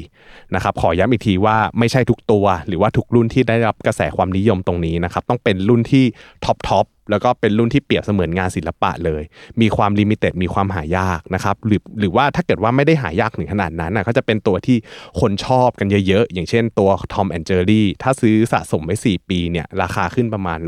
[0.55, 6.05] นะครับขอย้ำอีกทีว่าไม่ใช่ทุกตัว หรือว่าทุกรุ่นที่ได้รับกระแสความนิยมตรงนี้นะครับต้องเป็นรุ่นที่
[6.45, 9.23] ท็อปท็อปแล้วก็เป็นรุ่นที่เปรียบเสมือนงานศิลปะเลย
[9.61, 14.77] มีความ limited มีความหายากนะครับหรือหรือว่าถ้าเกิดว่าไม่ได้หายากถึงขนาดนั้นนะก็จะเป็นตัวที่
[15.19, 20.59] คนชอบกันเยอะๆ อย่างเช่นตัว Tom and Jerry ถ้าซื้อสะสมไว้ 4 ปีเนี่ยราคาขึ้นประมาณ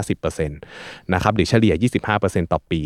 [0.00, 1.74] 100-150%นะครับหรือเฉลี่ย
[2.12, 2.80] 25%ต่อปี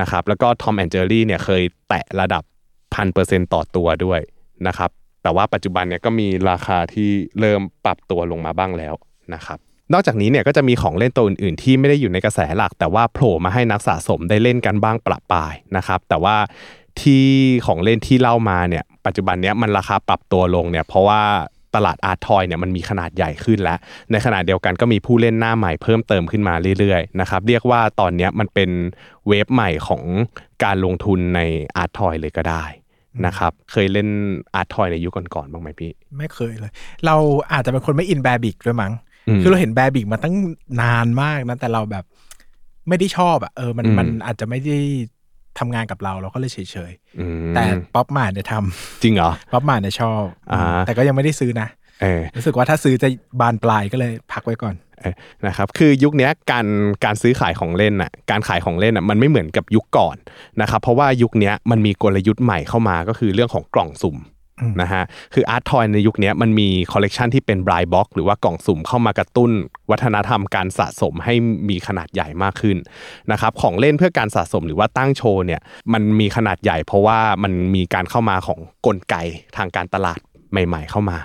[0.00, 2.42] นะครับแล้วก็ Tom and Jerry เนี่ยเคยแตะระดับ
[2.94, 4.20] พันเปอร์เซ็นต่อตัวด้วย
[4.66, 4.90] นะครับ
[5.22, 8.94] แต่ว่าปัจจุบันเนี่ยก็มีราคาที่เริ่มปรับตัวลงมาบ้างแล้ว
[9.34, 9.58] นะครับ
[9.92, 16.36] นอกจากนี้เนี่ยก็จะมีของเล่นตัวอื่นๆ ที่ไม่ได้อยู่ในกระแสหลัก แต่ว่าโผล่มาให้นักสะสมได้เล่นกันบ้างประปายนะครับ แต่ว่า
[17.00, 17.26] ที่
[17.66, 21.22] ของเล่นที่เล่ามาเนี่ย ปัจจุบันเนี้ยมันราคาปรับตัวลงเนี่ยเพราะว่า
[21.74, 23.78] ตลาด art toy เนี่ยมันมีขนาดใหญ่ขึ้นแล้ว
[24.10, 28.70] ในขณะเดียวกันก็มีผู้เล่นหน้าใหม่เพิ่มเติมขึ้นมาเรื่อยๆนะครับเรียกว่าตอนนี้มันเป็น
[29.28, 30.02] wave ใหม่ของ
[30.64, 31.40] การลงทุนใน
[31.76, 32.64] art toy เลยก็ได้
[33.26, 34.08] นะครับเคยเล่น
[34.54, 36.72] อาร์ทอยในยุคก่อนๆบ้างไหมพี่ ไม่เคยเลย
[37.06, 37.16] เรา
[37.52, 38.92] อาจจะเป็นคนไม่อินแบบบิกด้วยมั้ง
[39.42, 40.34] คือเราเห็นแบบิกมาตั้ง
[40.82, 42.04] นานมากนะแต่เราแบบ
[42.88, 44.78] ไม่ได้ชอบอะเออมันมันอาจจะไม่ได้
[45.58, 46.58] ทำงานกับเราเราก็เลยเฉ
[46.90, 47.62] ยๆแต่
[47.94, 50.22] ป๊อปมาเนี่ยทำจริงเหรอป๊อปมาเนี่ยชอบ
[50.86, 51.68] แต่ก็ยังไม่ได้ซื้อนะ
[52.36, 53.08] รู้สึกว่าถ้าซื้อจะ
[53.40, 54.74] บานปลายก็เลยพักไว้ก่อน
[55.46, 56.66] นะครับคือยุคนี้การ
[57.04, 60.16] การซื้อขายของเล่นอะการขายของเล่นอะมันไม่เหมือนกับยุคก่อน
[60.60, 64.16] นะครับเพราะว่ายุคนี้มันมีกลยุทธ์ใหม่เข้ามาก็คือเรื่องของกล่องสุ่ม
[64.80, 65.02] นะฮะ
[65.34, 69.50] คืออาร์ตทอยในยุคนี้มันมีคอลเลกชันที่เป็น Blind Box หรือว่ากล่องสุ่มเข้ามากระตุ้น
[69.90, 71.34] วัฒนธรรมการสะสมให้
[71.68, 72.76] มีขนาดใหญ่มากขึ้น
[73.32, 75.60] นะครับของเล่นเพื่อการสะสมหรือว่าตั้งโชว์เนี่ย
[75.92, 79.14] มันมีขนาดใหญ่เพราะว่ามันมีการเข้ามาของกลไก
[79.56, 80.20] ทางการตลาด
[80.52, 81.18] ใหม่ ๆ เข้ามา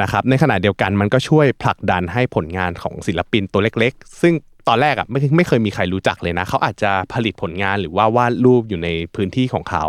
[0.00, 4.34] นะครับในขณะเดียวกันมันก็ช่วยผลักดันให้ผลงานของศิลปินตัวเล็ก ๆ ซึ่ง
[4.70, 9.84] ตอนแรกอะไม่ไม่เคยมีใครรู้จักเลยนะเขาอาจจะผลิตผลงานหรือว่าวาดรูปอยู่ในพื้นที่ของเขา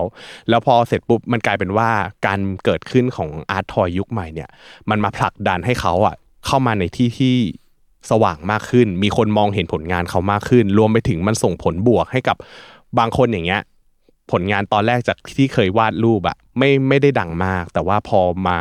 [0.50, 1.90] แล้วพอเสร็จปุ๊บมันกลายเป็นว่า
[2.28, 4.50] การเกิดขึ้นของอาร์ตทอยยุคใหม่เนี่ย
[4.90, 6.16] มันมาผลักดันให้เขาอะ
[6.46, 7.36] เข้ามาในที่ที่
[8.12, 12.38] สว่างมากขึ้น มีคนมองเห็นผลงานเขามากขึ้น รวมไปถึงมันส่งผลบวกให้กับ
[13.00, 13.62] บางคนอย่างเงี้ย
[14.32, 18.60] ผลงานตอนแรกจากที่เคยวาดรูปอะไม่ไม่ได้ดังมาก แต่ว่าพอมา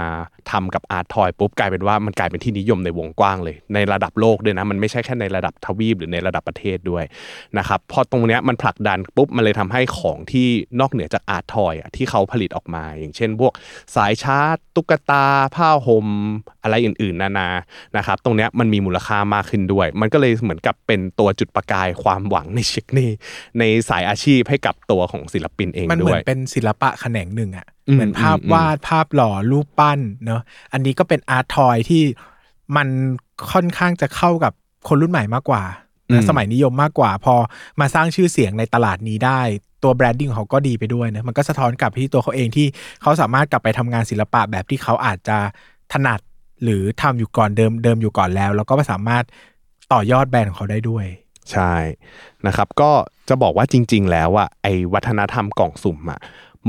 [0.53, 7.05] ทำกับอาร์ตทอยปุ๊บกลายเป็นว่ามันกลายเป็นที่นิยมในวงกว้างเลย ในระดับโลกด้วยนะ มันไม่ใช่แค่ในระดับทวีปหรือในระดับประเทศด้วย
[7.59, 10.47] นะครับพอตรงเนี้ยมันผลักดันปุ๊บมันเลยทำให้ของที่
[10.81, 13.53] นอกเหนือจากอาร์ตทอยอะที่เขาผลิตออกมา อย่างเช่น พวก
[13.97, 16.07] สายชาร์จตุ๊กตาผ้าห่ม
[16.63, 17.49] อะไรอื่นๆนานา
[17.97, 23.11] นะครับตรงเนี้ยมันมีมูลค่ามากขึ้นด้วย มันก็เลยเหมือนกับเป็นตัวจุดประกายความหวังในเช็คนี่
[23.59, 32.03] ในสายอาชีพให้กับตัวของศิลปินเองมันเหมือนเป็นศิลปะแขนงหนึ่งอะเหมือนภาพอืมวาดภาพหล่อรูปปั้นเนอะอันนี้ก็เป็นอาร์ตทอยที่
[32.77, 32.89] มัน
[33.53, 34.53] ค่อนข้างจะเข้ากับ
[34.89, 35.63] คนรุ่นใหม่มากกว่า
[36.11, 37.35] อืมสมัยนิยมมากกว่า พอ
[37.81, 39.41] มาสร้างชื่อเสียงในตลาดนี้ได้
[39.83, 42.67] ตัวแบรนดิ้งของเขาก็ดีไปด้วยนะมันก็สะท้อนกลับไปที่ตัวเขาเองที่
[43.03, 45.39] เขาสามารถกลับไปทำงานศิลปะแบบที่เขาอาจจะ
[45.93, 46.21] ถนัด
[46.63, 49.25] หรือทำอยู่ก่อนเดิมเดิมอยู่ก่อนแล้ว แล้วก็สามารถ
[49.93, 51.07] ต่อยอดแบรนด์ของเขาได้ด้วย
[51.53, 51.75] ใช่
[52.47, 52.91] นะครับ ก็
[53.29, 56.21] จะบอกว่าจริง ๆ แล้วอะไอ้วัฒนธรรมกล่องสุ่มอะ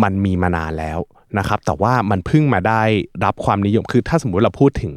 [0.04, 1.00] มันมีมานานแล้ว
[1.40, 2.82] นะครับแต่ว่ามันเพิ่งมาได้
[3.26, 4.94] รับความนิยมคือถ้าสมมุติเราพูดถึง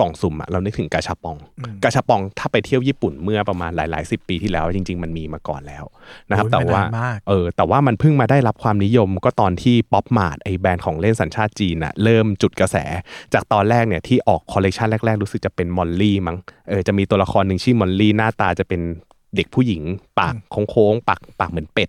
[0.00, 1.36] กล่องสุ่มอะเรานึกถึงกาชาปอง
[1.82, 5.84] กาชาปองถ้าไปเที่ยวญี่ปุ่นเมื่อประมาณหลายๆสิบปีที่แล้ว จริง ๆ มันมีมาก่อนแล้ว
[6.30, 12.76] นะครับโอ้ยแต่ว่าไม่นานมากเออแต่ว่ามันเพิ่งมาได้รับความนิยมก็ตอนที่ Pop Mart ไอแบรนด์ของเล่นสัญชาติจีนอะเริ่มจุดกระแส
[13.34, 16.36] จากตอนแรกเนี่ยที่ออกคอลเลกชันแรกๆ รู้สึกจะเป็น Molly มั้ง
[16.68, 18.82] เออจะมีตัวละครหนึ่งชื่อ Molly หน้าตาจะเป็น
[19.36, 19.82] เด็กผู้หญิง
[20.18, 20.34] ปาก
[20.70, 21.88] โค้งๆปากปากเหมือนเป็ด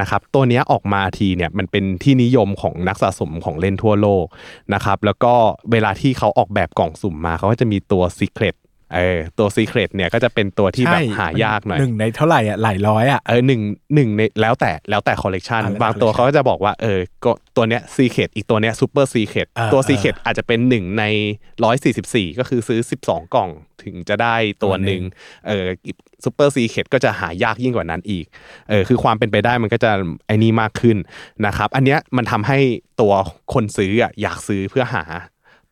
[0.00, 4.26] นะครับตัวเนี้ยออกมาทีเนี่ยมันเป็นที่นิยมของนักสะสมของเล่นทั่วโลก
[4.74, 5.32] นะครับแล้วก็
[5.72, 8.56] เวลาที่เขาออกแบบกล่องสุ่มมาเขาก็จะมีตัว Secret
[8.94, 13.60] เออตัว Secret เนี่ยก็จะเป็นตัวที่แบบใช่หายากหน่อยหนึ่งในเท่าไหร่อะหลายร้อยอะเออหนึ่ง
[13.94, 21.04] หนึ่งในแล้วแต่แล้วแต่คอลเลกชันอ่าแล้วแต่บางตัว collection เขาก็จะบอกว่าเออก็ตัวเนี้ย Secret อีกตัวเนี้ย Super Secret อ่าตัวอ่า Secret อาจจะเป็นหนึ่งใน
[21.64, 23.50] ร้อยสี่สิบสี่ก็คือซื้อสิบสองกล่อง
[23.82, 25.02] ถึงจะได้ตัวหนึ่ง
[25.46, 25.66] เออ
[26.24, 28.26] Super Secret ก็จะหายากยิ่งกว่านั้นอีก
[28.68, 29.90] เออคือความเป็นไปได้มันก็จะ
[30.26, 30.96] ไอ้นี่มากขึ้น
[31.46, 32.58] นะครับอันเนี้ยมันทำให้
[33.00, 33.12] ตัว
[33.52, 35.04] คนซื้ออะอยากซื้อเพื่อหา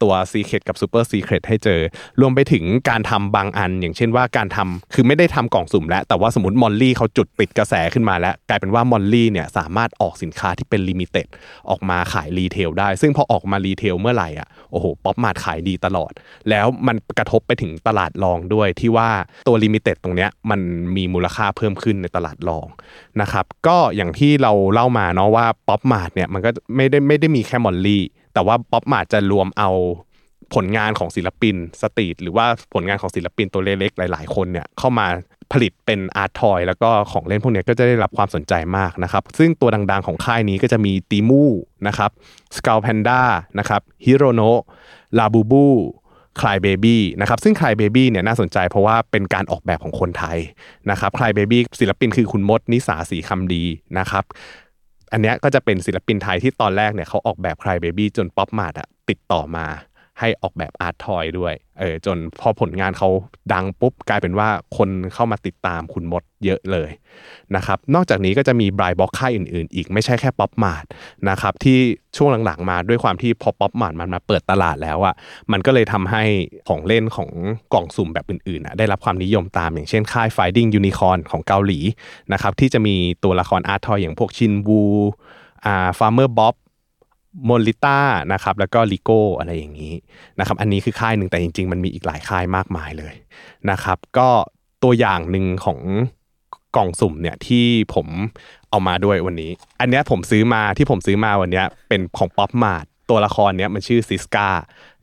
[0.03, 1.81] ตัว Secret กับ Super Secret ให้เจอ
[2.21, 11.27] รวมไปถึงการทำบางอัน อย่างเช่นว่าการทำคือไม่ได้ทำกล่องสุ่มแล้ว แต่ว่าสมมติ Molly เขาจุดติดกระแสขึ้นมาแล้ว กลายเป็นว่า Molly เนี่ยสามารถออกสินค้าที่เป็น Limited
[11.71, 16.13] ออกมาขาย retail ได้ ซึ่งพอออกมา retail เมื่อไหร่อะโอ้โห Pop Mart ขายดีตลอด
[16.51, 19.11] แล้วมันกระทบไปถึงตลาดรองด้วยที่ว่า
[19.47, 20.61] ตัว Limited ตรงเนี้ยมัน
[20.97, 22.67] มีมูลค่าเพิ่มขึ้นในตลาดรอง
[23.21, 29.71] นะครับก็อย่างที่เราเล่ามาเนาะว่า Pop Mart เนี่ยมันก็ไม่ได้ไม่ได้มีแค่ Molly แต่ว่า Pop Mart จะรวมเอา
[30.55, 35.07] ผลงานของศิลปิน street หรือว่าผลงานของศิลปินตัวเล็กๆหลาย ๆ คนเนี่ยเข้ามา
[35.53, 41.43] ผลิตเป็นอาร์ตทอยแล้วก็ของเล่นพวกนี้ก็จะได้รับความสนใจมากนะครับ ซึ่งตัวดังๆของค่ายนี้ก็จะมี Dimoo
[41.87, 42.11] นะครับ
[42.57, 43.23] Skullpanda
[43.59, 44.61] นะครับ Hirono
[45.19, 50.39] Labubu Cry Baby นะครับซึ่ง Cry Baby เนี่ยน่าสนใจเพราะว่าเป็นการออกแบบของคนไทย
[50.91, 53.65] นะครับ Cry Baby ศิลปินคือคุณมดนิสาสีคำดี
[53.99, 54.25] นะครับ
[55.13, 59.67] อันเนี้ยก็จะเป็นศิลปินไทยที่ตอนแรกเนี่ยเขาออกแบบ Cry Baby จน Pop Mart อะติดต่อมา
[60.21, 63.09] ให้ออกแบบอาร์ตทอยด้วยเออจนพอผลงานเขา
[63.53, 66.91] ดังปุ๊บกลายเป็นว่าคนเข้ามาติดตามคุณมดเยอะเลย
[67.57, 70.85] นะครับนอกจากนี้ก็จะมี Blind Box ค่ายอื่นๆ อีกไม่ใช่แค่ Pop Mart
[71.29, 71.79] นะครับที่
[72.17, 75.15] ช่วงหลังๆมาด้วยความที่พอ Pop Mart มันมาเปิดตลาดแล้วอะ
[75.53, 76.23] มันก็เลยทำให้
[76.69, 77.31] ของเล่นของ
[77.73, 81.79] กล่องสุ่มแบบอื่นๆอะได้รับความนิยมตามอย่างเช่นค่าย Finding Unicorn ของเกาหลี
[82.33, 84.81] นะครับที่จะมีตัวละครอาร์ตทอยอย่างพวก ShinWoo
[85.67, 86.55] อ่า Farmer Bob
[87.45, 87.99] Molinta
[88.33, 89.95] นะครับแล้วก็ RiCO อะไรอย่างนี้
[90.39, 93.15] นะครับอันนี้คือค่ายหนึ่งแต่จริง ๆ มันมีอีกหลายค่ายมากมายเลย
[93.71, 94.29] นะครับก็
[94.83, 95.81] ตัวอย่างหนึ่งของ
[96.77, 98.07] กล่องสุ่มเนี่ยที่ผม
[98.71, 104.49] เอามาด้วยวันนี้ อันนี้ผมซื้อมาที่ผมซื้อมาวันนี้เป็นของ Pop Mart ตัวละครเนี้ยมันชื่อ Zsiga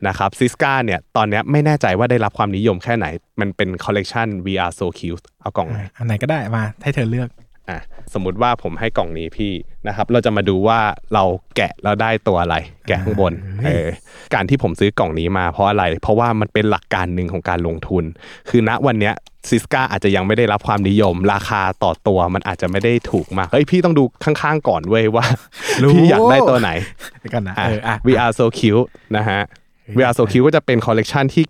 [0.07, 3.05] นะครับ Zsiga เนี่ยตอนเนี้ยไม่แน่ใจว่าได้รับความนิยมแค่ไหน
[3.39, 7.29] มันเป็นคอลเลกชัน We're So Cute เอากล่องไหนอันไหนก็ได้มาให้เธอเลือก
[7.69, 7.79] อะ
[8.13, 9.53] สมมุติว่าผมให้กล่องนี้พี่
[9.87, 10.79] นะครับ เราจะมาดูว่า
[11.13, 11.23] เรา
[11.55, 12.55] แกะแล้วได้ตัวอะไร
[12.87, 13.33] แกะข้างบน
[13.65, 13.85] เออ
[14.33, 18.03] การที่ผมซื้อกล่องนี้มาเพราะอะไร เพราะว่ามันเป็นหลักการหนึ่งของการลงทุน
[18.49, 19.13] คือณวันเนี้ย
[19.49, 25.25] ซิสกาอาจจะยังไม่ได้รับความนิยม ราคาต่อตัวมันอาจจะไม่ได้ถูกมากเฮ้ยพี่ต้องดูข้างๆก่อนเว้ยว่า
[25.81, 26.69] รู้พี่อยากได้ตัวไหน
[27.19, 29.41] เดี๋ยวกันนะอะเอออะ VR so cute นะฮะ
[29.97, 31.43] VR so cute ก็จะเป็นคอลเลกชันที่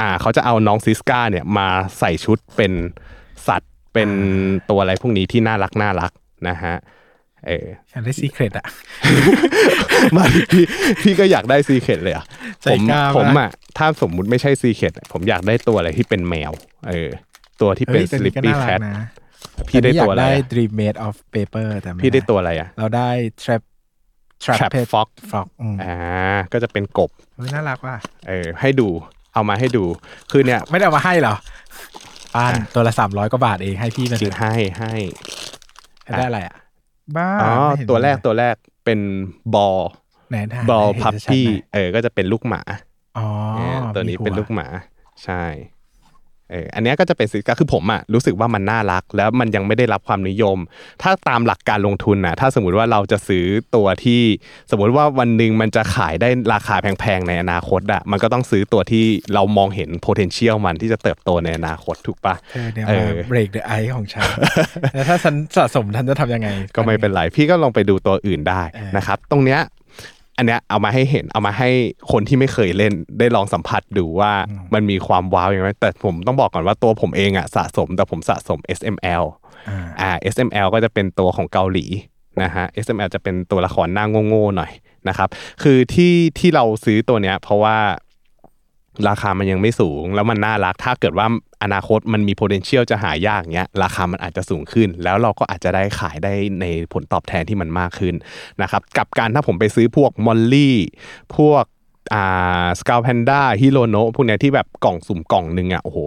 [0.00, 2.72] อ่าเขาจะเอาน้องซิสกาเนี่ยมาใส่ชุดเป็น
[3.48, 4.10] สัตว์ เป็น
[4.70, 6.12] ตัวอะไรพวกนี้ที่น่ารักน่ารัก
[6.48, 6.74] นะฮะ
[7.46, 8.66] เออฉันได้ซีเครตอะ
[10.16, 10.64] มาพี่
[11.02, 12.24] พี่ก็อยากได้ซีเคดเลยอะ
[12.62, 16.52] ใจผมกล้ามากผมอะถ้าสมมุติไม่ใช่ซีเคดผมอยากได้ตัวอะไรที่เป็นแมว
[16.88, 17.10] เออ
[17.60, 19.06] ตัวที่เป็นฮ้ยแต่สลิปก็ปี้น่าแครัทกนะ
[19.68, 23.08] พี่ได้ตัวอะไรแต่นี่อยากอะได้ Dream Made of Paper แต่ม่พี่ได้ตัวอะไรอะ เราได้
[23.42, 23.62] Trap
[24.44, 25.96] Trap Pet Fox Fox อืมอ่า
[26.52, 27.96] ก็จะเป็นกบเฮ้ยน่ารักว่ะ
[28.28, 28.88] เออ ให้ดู
[29.34, 29.84] เอามาให้ดู
[30.30, 31.34] คือเนี่ย ไม่ได้เอามาให้เหรอ
[32.34, 34.92] ปานตัวละสามร้อยกว่าบาทเองให้พี่มาจริงให้ให้
[36.18, 36.56] ได้อะไรอะ
[37.16, 39.00] บ้าอ๋อไม่เห็นตัวแรกมีตัวแรกเป็น
[39.54, 39.78] บอล
[40.30, 42.62] ไหนถ่ายบอลให้เห็นพับชัดๆปี้หน่อยเออ ก็จะเป็นลูกหมา
[43.18, 43.26] อ๋อ
[43.58, 44.66] เนี่ยตัวนี้มีหัเป็นลูกหมา
[45.24, 45.44] ใช่
[46.50, 50.58] เอออันเนี้ยก็จะเป็นสินค้าคือผมอะรู้สึกว่ามันน่ารัก แล้วมันยังไม่ได้รับความนิยม
[51.02, 53.44] ถ้าตามหลักการลงทุนน่ะถ้าสมมติว่าเราจะซื้อ
[53.76, 54.20] ตัวที่
[54.70, 64.28] สมมติว่าวันหนึ่งมันจะขายได้ราคาแพงๆในอนาคตอะมันก็ต้องซื้อตัวที่เรามองเห็น potential มันที่จะเติบโตในอนาคตถูกปะเธอเนี่ยเอมาอเบรกเดอะไอของฉัน
[64.94, 69.60] แล้วถ้าฉันสะสมทันจะทำยังไง ก็ไม่เป็นไรพี่ก็ลองไปดูตัวอื่นได้เออนะครับตรงเนี้ย
[70.40, 71.70] อันเนี้ยเอามาให้เห็นเอามาให้
[72.12, 74.32] คนที่ไม่เคยเล่นได้ลองสัมผัสดูว่า
[74.74, 79.22] มันมีความว้าวอย่างไรแต่ผมต้องบอกก่อนว่าตัวผมเองอะสะสมแต่ผมสะสม SML
[79.68, 81.86] อ่าอ่า SML ก็จะเป็นตัวของเกาหลี
[82.42, 84.72] นะฮะ SML จะเป็นตัวละครหน้าโง่ๆหน่อย
[85.08, 85.28] นะครับ
[85.62, 87.76] คือที่ที่เราซื้อตัวเนี้ยเพราะว่า
[89.08, 91.26] ราคามันยังไม่สูง แล้วมันน่ารักถ้าเกิดว่า
[91.62, 98.14] อนาคตมันมี potential จะหายากเนี้ยราคามันอาจจะสูงขึ้น แล้วเราก็อาจจะได้ขายได้ในผลตอบแทนที่มันมากขึ้น
[98.62, 100.76] นะครับกับการถ้าผมไปซื้อพวกมอลลี่
[101.36, 101.64] พวก
[102.14, 105.98] อ่าสกาวแพนด้าฮิโรโนพวกเนี้ยที่แบบกล่องสุ่มกล่องหนึ่งอะโอ้โห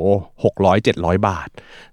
[0.44, 1.50] หกร้อยเจ็ดร้อยบาท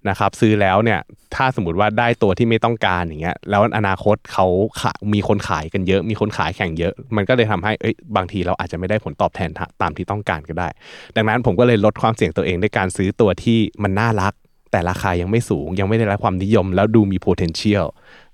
[0.08, 1.00] นะครับซื้อแล้วเนี่ย
[1.34, 4.46] ถ้าสมมติว่าได้ตัวที่ไม่ต้องการอย่างเงี้ยแล้วอนาคตเขา
[4.80, 9.50] ขะมีคนขายกันเยอะ มีคนขายแข่งเยอะ มันก็เลยทำให้เอ้ยบางทีเราอาจจะไม่ได้ผลตอบแทน
[9.82, 10.68] ตามที่ต้องการก็ได้
[11.16, 14.32] ดังนั้นผมก็เลยลดความเสี่ยงตัวเองด้วยการซื้อตัวที่มันน่ารัก
[14.70, 17.86] แต่ราคายังไม่สูง ยังไม่ได้รับความนิยม แล้วดูมี potential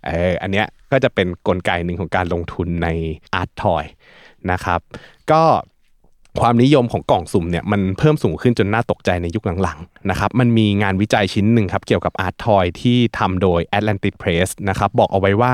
[0.06, 2.88] เอออันเนี้ยก็จะเป็นกลไกหนึ่งของการลงทุนใน
[3.40, 3.84] art toy
[4.52, 4.80] นะครับ
[5.32, 5.42] ก็
[6.42, 15.52] ความนิยมของกล่องสุ่มเนี่ยมันเพิ่มสูงขึ้นจนน่าตกใจในยุคหลังๆนะครับมันมีงานวิจัยชิ้นหนึ่งครับเกี่ยวกับ Art Toy ที่ทำโดย Atlantic Press นะครับบอกเอาไว้ว่า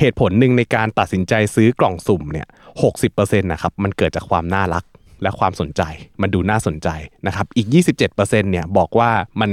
[0.00, 2.46] เหตุผลหนึ่งในการตัดสินใจซื้อกล่องสุ่มเนี่ย
[2.94, 4.84] 60%นะครับมันเกิดจากความน่ารัก
[5.22, 5.82] และความสนใจ
[6.20, 6.88] มันดูน่าสนใจ
[7.26, 9.50] นะครับอีก 27%เนี่ยบอกว่ามัน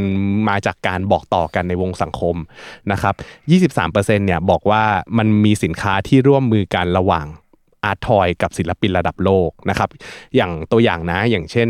[0.49, 2.35] มาจากการบอกต่อกันในวงสังคม
[2.91, 3.15] นะครับ
[3.71, 4.83] 23%เนี่ยบอกว่า
[5.17, 7.25] มันมีสินค้าที่ร่วมมือกันระหว่าง
[7.83, 9.89] อาร์ตทอยกับศิลปินระดับโลกนะครับ
[10.35, 11.69] อย่างตัวอย่างนะอย่างเช่น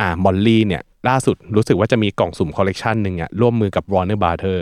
[0.00, 4.58] อ่า Molly เนี่ยล่าสุดรู้สึกว่าจะมีกล่องสุ่มคอลเลกชันหนึ่งอะร่วมมือกับ Warner Brother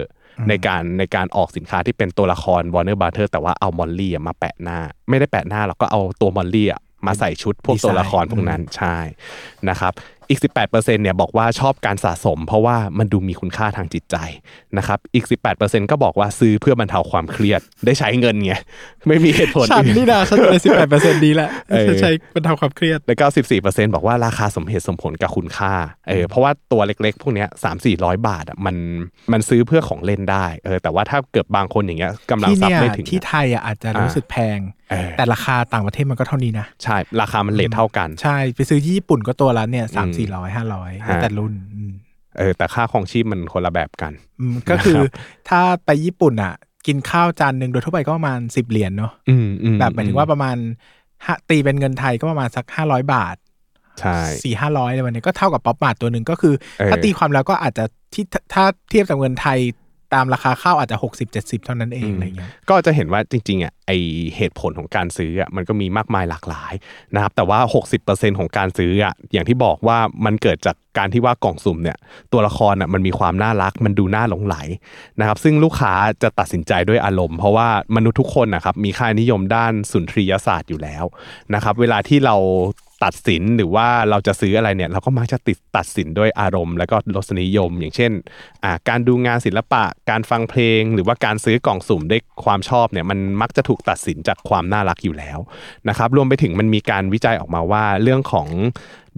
[0.48, 4.78] ในการในการออกสินค้าที่เป็นตัวละคร Warner Brother แต่ว่าเอา Molly อะมาแปะหน้า
[5.08, 8.96] ไม่ได้แปะหน้าหรอกก็เอาตัวมอลลี่อะมาใส่ชุดพวกตัวละครพวกนั้นใช่
[9.68, 9.92] นะครับ
[10.28, 14.16] อีก 18%เนี่ยบอกว่าชอบการสะสม เพราะว่ามันดูมีคุณค่าทางจิตใจ
[14.78, 15.24] นะครับอีก
[15.58, 18.54] 18%ก็บอกว่าซื้อเพื่อบรรเทาความเครียดได้ใช้เงินไง
[19.08, 23.26] ไม่มีเหตุผลฉันอื่นนี่นะฉันเลยสิบแปดเปอร์เซ็นต์ดีแหละเออฉันใช้บรรเทาความเครียดแล้วก็
[23.60, 25.72] 14%บอกว่าราคาสมเหตุสมผลกับคุณค่า
[26.08, 28.76] เออเพราะว่าตัวเล็กๆ พวกเนี้ยสามสี่ร้อยบาทอะมัน
[29.32, 34.58] มันซื้อเพื่อของเล่นได้เออแต่ว่าถ้าเกิดบางคนอย่างเงี้ยกำลังที่ทรัพเนี่ยย์ไม่ถึงที่อะไทยอะอาจจะรู้สึกแพง
[34.90, 41.92] เออแต่ราคาต่างประเทศมันก็เท่านี้นะ ใช่ราคามันเลทเท่ากัน ใช่ไปซื้อที่ญี่ปุ่นก็ตัวละเนี่ยสามสี่ร้อยห้าร้อยฮะแต่รุ่นอืม
[42.38, 45.10] เออแต่ค่าของชีพมันคนละแบบกันอืมก็คือนะครั
[45.44, 46.54] บถ้าไปญี่ปุ่นอะ
[46.86, 50.56] กินข้าวจานหนึ่งโดยทั่วไปก็ประมาณสิบเหรียญเนาะอืมอืมแบบหมายถึงว่าประมาณ
[51.24, 53.36] ห้าตีเป็นเงินไทยก็ประมาณสักห้าร้อยบาท
[54.00, 59.58] ใช่สี่ห้าร้อยเลยวันนี้ก็เท่ากับป๊อปมาร์ตตัวหนึ่งก็คือเออถ้าตีความแล้วก็อาจจะที่ถ้าถ้าเทียบกับเงินไทย
[60.14, 63.92] ตามราคาข้าวอาจจะหกสิบเจ็ดสิบเท่านั้นเองอะไรเงี้ยก็จะเห็นว่าจริงๆอะไอ
[64.36, 66.72] เหตุผลของการซื้ออะมันก็มีมากมายหลากหลาย
[67.14, 67.58] นะครับแต่ว่า
[67.98, 71.96] 60%ของการซื้ออะอย่างที่บอกว่ามันเกิดจากการที่ว่ากล่องสุ่มเนี่ย
[72.32, 74.56] ตัวละครอะมันมีความน่ารักมันดูน่าหลงไหล
[75.20, 81.04] นะครับซึ่งลูกค้าจะตัดสินใจด้วยอารมณ์ เพราะว่ามนุษย์ทุกคนนะครับมีค่านิยมด้านสุนทรียศาสตร์อยู่แล้ว
[81.54, 82.36] นะครับเวลาที่เรา
[83.04, 88.12] ตัดสินหรือว่าเราจะซื้ออะไรเนี่ยเราก็มักจะติดตัดสินด้วยอารมณ์ แล้วก็รสนิยม อย่างเช่น
[88.88, 95.38] การดูงานศิลปะการฟังเพลง หรือว่าการซื้อกล่องสุ่มด้วยความชอบเนี่ยมันมักจะถูกตัดสินจากความน่ารักอยู่แล้ว
[95.88, 98.48] นะครับรวมไปถึงมันมีการวิจัยออกมาว่าเรื่องของ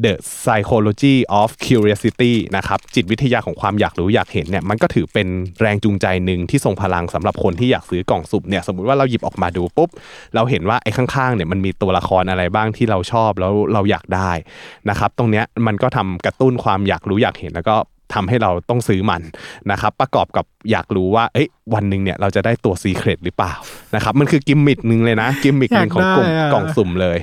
[0.05, 5.29] The Psychology of Curiosity นะครับจิตวิทยาของความอยากรู้อยากเห็นเนี่ยมันก็ถือเป็น
[5.61, 9.91] แรงจูงใจหนึ่งที่ทรงพลังสำหรับคนที่อยากซื้อกล่องสุ่มเนี่ยสมมติว่าเราหยิบออกมาดูปุ๊บ
[10.35, 14.31] เราเห็นว่าไอ้ข้างๆเนี่ยมันมีตัวละครอะไรบ้างที่เราชอบแล้วเราอยากได้
[14.91, 17.77] นะครับตรงเนี้ยมันก็ทำกระตุ้นความอยากรู้อยากเห็นแล้วก็
[18.15, 19.23] ทำให้เราต้องซื้อมัน
[19.71, 23.55] นะครับประกอบกับอยากรู้ว่าเอ้ยวันหนึ่งเนี่ยเราจะได้ตัว Secret หรือเปล่า
[23.95, 27.19] นะครับมันคือกิมมิคหนึ่งเลยนะกิมมิคหนึ่งของกลุ่มอยากได้อะกล่องสุ่มเลย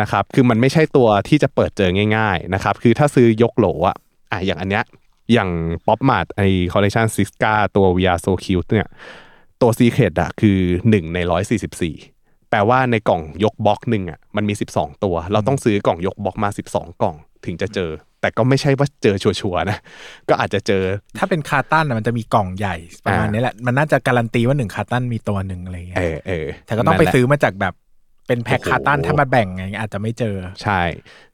[0.00, 3.96] นะครับคือมันไม่ใช่ตัวที่จะเปิดเจอง่ายๆนะครับคือถ้าซื้อยกโหลอะ
[4.32, 4.84] อะอย่างอันเนี้ย
[5.32, 5.50] อย่าง
[5.86, 6.40] ป๊อปมาร์ทไอ
[6.72, 8.88] คอลเลคชันซิสกาตัว VR So Cute เนี่ย
[9.60, 10.58] ตัวซีเครตอะคือ
[10.90, 11.94] หนึ่งในร้อยสี่สิบสี่
[12.50, 17.90] แปลว่าในกล่องยกบล็อกหนึ่งอะมันมีสิบสองตัว เราต้องซื้อกล่องยกบล็อกมาสิบสองกล่องถึงจะเจอ
[18.22, 19.78] แต่ก็ไม่ใช่ว่าเจอชัวร์ๆนะ
[20.28, 20.82] ก็อาจจะเจอ
[21.18, 27.74] ถ้าเป็น carton น่ะมันจะมีกล่องใหญ่ประมาณอ่านี้แหละ มันน่าจะการันตีว่าหนึ่ง carton มีตัวหนึ่งอะไรเงี้ยเออแต่ก็ต้องไปนั่นแหละซื้อมาจากแบบ
[28.26, 30.80] เป็นแพ็คโอ้โห carton ถ้ามาแบ่งไงอาจจะไม่เจอ ใช่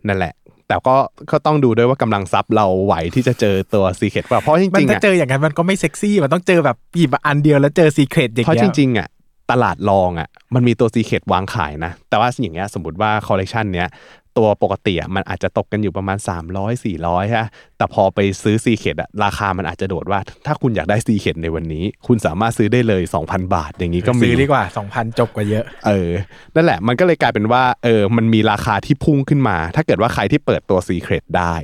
[0.07, 0.35] นั่นแหละ
[0.68, 0.96] แต่ก็
[1.31, 9.09] ก็ต้องดูด้วยว่ากำลังทรัพย์เราไหวที่จะเจอตัว Secret ป่ะเพราะจริงๆอะถ้ามันเจออย่างนั้นมันก็ไม่เซ็กซี่ มันต้องเจอแบบหยิบอันเดียวแล้วเจอ Secret อย่างเงี้ยเพราะจริงๆอะ
[9.51, 13.88] ตลาดรองอะมันมีตัว secret วางขายนะ แต่ว่าอย่างเงี้ยสมมติว่าคอลเลกชันเนี้ย
[14.38, 16.18] ตัวปกติอะมันอาจจะตกกันอยู่ประมาณ
[16.53, 17.46] 300 400ฮะ
[17.79, 26.11] แต่พอไปซื้อ secret อะราคามันอาจจะโดดว่า ถ้าคุณอยากได้ secret ในวันนี้ คุณสามารถซื้อได้เลย 2,000 บาท อย่างนี้ก็มีซื้อดีกว่าสองพันจบกว่าเยอะ เออ
[26.55, 31.55] นั่นแหละ มันก็เลยกลายเป็นว่า เออ มันมีราคาที่พุ่งขึ้นมา ถ้าเกิดว่าใครที่เปิดตัว Secret ได้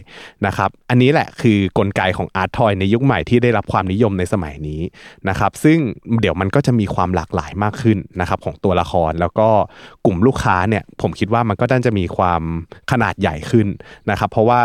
[0.46, 4.80] นะครับ อันนี้แหละคือกลไกของ Art Toy ในยุคใหม่ที่ได้รับความนิยมในสมัยนี้
[5.28, 5.78] นะครับ ซึ่ง
[6.20, 9.48] เดี๋ยวมันก็จะมีความหลากหลายมากขึ้นนะครับของตัวละคร แล้วก็
[10.06, 12.42] กลุ่มลูกค้าเนี่ย ผมคิดว่ามันก็น่าจะมีความ
[12.90, 13.66] ขนาดใหญ่ขึ้น
[14.10, 14.60] นะครับ เพราะว่า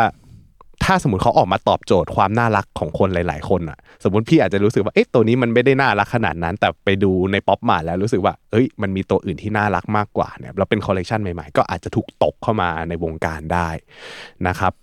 [0.92, 13.70] ถ้าสมมติเขาออกมาตอบโจทย์ความน่ารักของคนหลาย ๆ คนอะ สมมติพี่อาจจะรู้สึกว่าเอ๊ะตัวนี้มันไม่ได้น่ารักขนาดนั้น แต่ไปดูใน Pop Mart แล้วรู้สึกว่าเอ้ยมันมีตัวอื่นที่น่ารักมากกว่าเนี่ยแล้วเป็นคอลเลกชันใหม่ ๆ ก็อาจจะถูกตกเข้ามาในวงการได้
[14.48, 14.74] นะครับ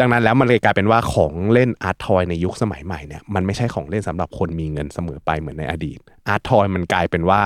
[0.00, 5.98] ดังนั้นแล้วมันเลยกลายเป็นว่าของเล่นอาร์ตทอยในยุคสมัยใหม่เนี่ยมันไม่ใช่ของเล่นสำหรับคนมีเงินเสมอไปเหมือนในอดีต
[6.28, 7.42] อาร์ตทอยมันกลายเป็นว่า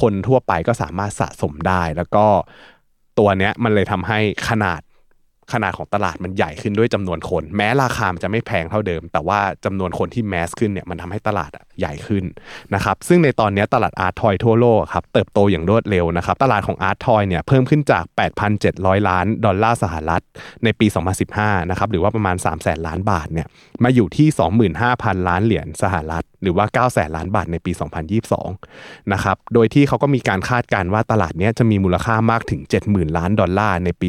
[0.00, 2.26] คนทั่วไปก็สามารถสะสมได้แล้วก็
[3.18, 4.18] ตัวเนี้ยมันเลยทำให้
[4.48, 4.80] ขนาด
[5.54, 12.24] ขนาดของตลาดมันใหญ่ขึ้นด้วยจำนวนคน แม้ราคามันจะไม่แพงเท่าเดิม แต่ว่าจำนวนคนที่ mass ขึ้นเนี่ยมันทำให้ตลาดใหญ่ขึ้น
[12.74, 18.04] นะครับซึ่งในตอนนี้ตลาดอาร์ตทอยทั่วโลกครับเติบโตอย่างรวดเร็วนะครับตลาดของอาร์ตทอยเนี่ยเพิ่มขึ้นจาก
[18.56, 20.22] 8,700 ล้านดอลลาร์สหรัฐ
[20.64, 20.86] ในปี
[21.28, 23.46] 2015นะครับหรือว่าประมาณ3 0 0แสนล้านบาทเนี่ย
[23.84, 24.28] มาอยู่ที่
[24.78, 27.72] 25,000 ล้านเหรียญสหรัฐ หรือว่า 9 แสนล้านบาทในปี
[28.40, 34.08] 2022 นะครับ โดยที่เขาก็มีการคาดการณ์ว่าตลาดเนี้ยจะมีมูลค่ามากถึง 70,000 ล้านดอลลาร์ในปี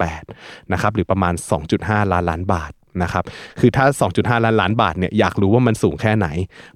[0.00, 1.34] 2028 นะครับ หรือประมาณ
[1.72, 2.72] 2.5 ล้านล้านบาท
[3.02, 3.24] นะครับ
[3.60, 6.28] คือถ้า 2.5 ล้านล้านบาทเนี่ยอยากรู้ว่ามันสูงแค่ไหน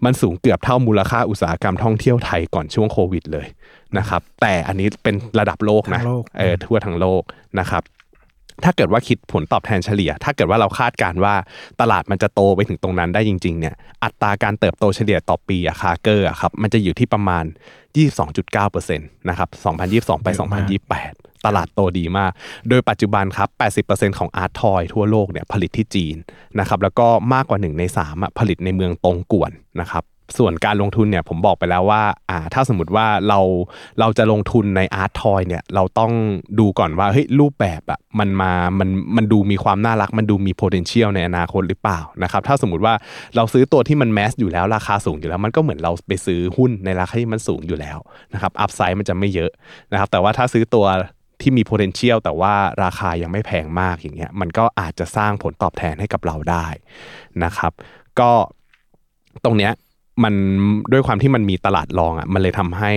[0.05, 3.47] มันสูงเกือบเท่ามูลค่าอุตสาหกรรมท่องเที่ยวไทยก่อนช่วงโควิดเลย
[3.99, 7.23] นะครับแต่อันนี้เป็นระดับโลกนะทั้งโลกเออทั่วทั้งโลก
[7.61, 7.83] นะครับ
[8.65, 11.35] ถ้าเกิดว่าคิดผลตอบแทนเฉลี่ย ถ้าเกิดว่าเราคาดการณ์ว่า
[11.81, 17.45] ตลาดมันจะโตไปถึงตรงนั้นได้จริงๆเนี่ยอัตราการเติบโตเฉลี่ยต่อปีอะ CAGR อะครับมันจะอยู่ที่ประมาณ
[18.17, 19.49] 22.9%นะครับ
[20.19, 20.29] 2022 ไป
[20.87, 22.33] 2028 ตลาดโตดีมาก
[22.69, 23.49] โดยปัจจุบันครับ
[23.87, 26.17] 80%ของอาร์ตทอยทั่วโลกเนี่ยผลิตที่จีน
[26.59, 30.05] นะครับแล้วก็มากกว่า 1 ใน3อะผลิตในเมืองตงกวนนะครับ
[30.39, 33.41] ส่วนการลงทุนเนี่ยผมบอกไปแล้วว่าอ่าถ้าสมมติว่าเรา
[34.01, 36.13] เราจะลงทุนในอาร์ตทอยเนี่ยเราต้อง
[36.59, 42.95] ดูก่อนว่าเฮ้ยรูปแบบอะมันมามันมันดูมีความน่ารัก มันดูมี potential ในอนาคตหรือเปล่านะครับถ้าสมมติว่า
[43.37, 47.99] เราซื้อตัวที่มันแมสอยู่แล้วราคาสูงอยู่แล้ว มันก็เหมือนเราไปซื้อหุ้นในราคาที่มันสูงอยู่แล้ว
[48.35, 49.51] นะครับอัพไซด์มันจะไม่เยอะ
[49.93, 50.87] นะครับแต่ว่าถ้าซื้อตัว
[51.41, 56.67] ที่มี potential แต่ว่าราคายังไม่แพงมากอย่างเงี้ยมันก็อาจจะสร้างผลตอบแทนให้กับเราได้
[57.45, 57.73] นะครับ
[58.21, 58.31] ก็
[59.45, 59.73] ตรงเนี้ย
[60.25, 60.35] มัน
[60.93, 62.93] ด้วยความที่มันมีตลาดรองอะมันเลยทำให้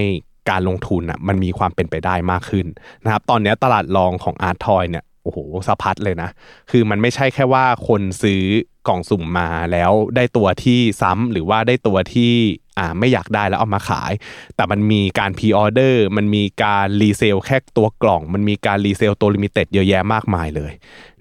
[0.49, 2.65] การลงทุนอะมันมีความเป็นไปได้มากขึ้น
[3.03, 6.29] นะครับ ตอนนี้ตลาดรองของอาร์ตทอยเนี่ยโอ้โหสะพัดเลยนะ
[6.71, 8.41] คือมันไม่ใช่แค่ว่าคนซื้อ
[8.87, 12.31] กล่องสุ่มมาแล้วได้ตัวที่ซ้ำหรือว่าได้ตัวที่
[12.77, 14.11] อ่าไม่อยากได้แล้วเอามาขาย
[14.55, 20.71] แต่มันมีการ pre order มันมีการ resell แค่ตัวกล่อง มันมีการ resell ตัว limited เยอะแยะมากมายเลย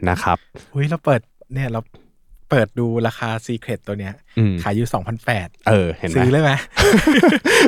[0.09, 0.37] นะครับ
[0.75, 1.21] อุ้ยเราเปิด
[1.53, 1.81] เนี่ยเรา
[2.51, 6.53] เปิดดูราคา secret ตัวเนี้ยอืมขายอยู่สองพันแปดเออ เห็นไหมซื้อเลยไหม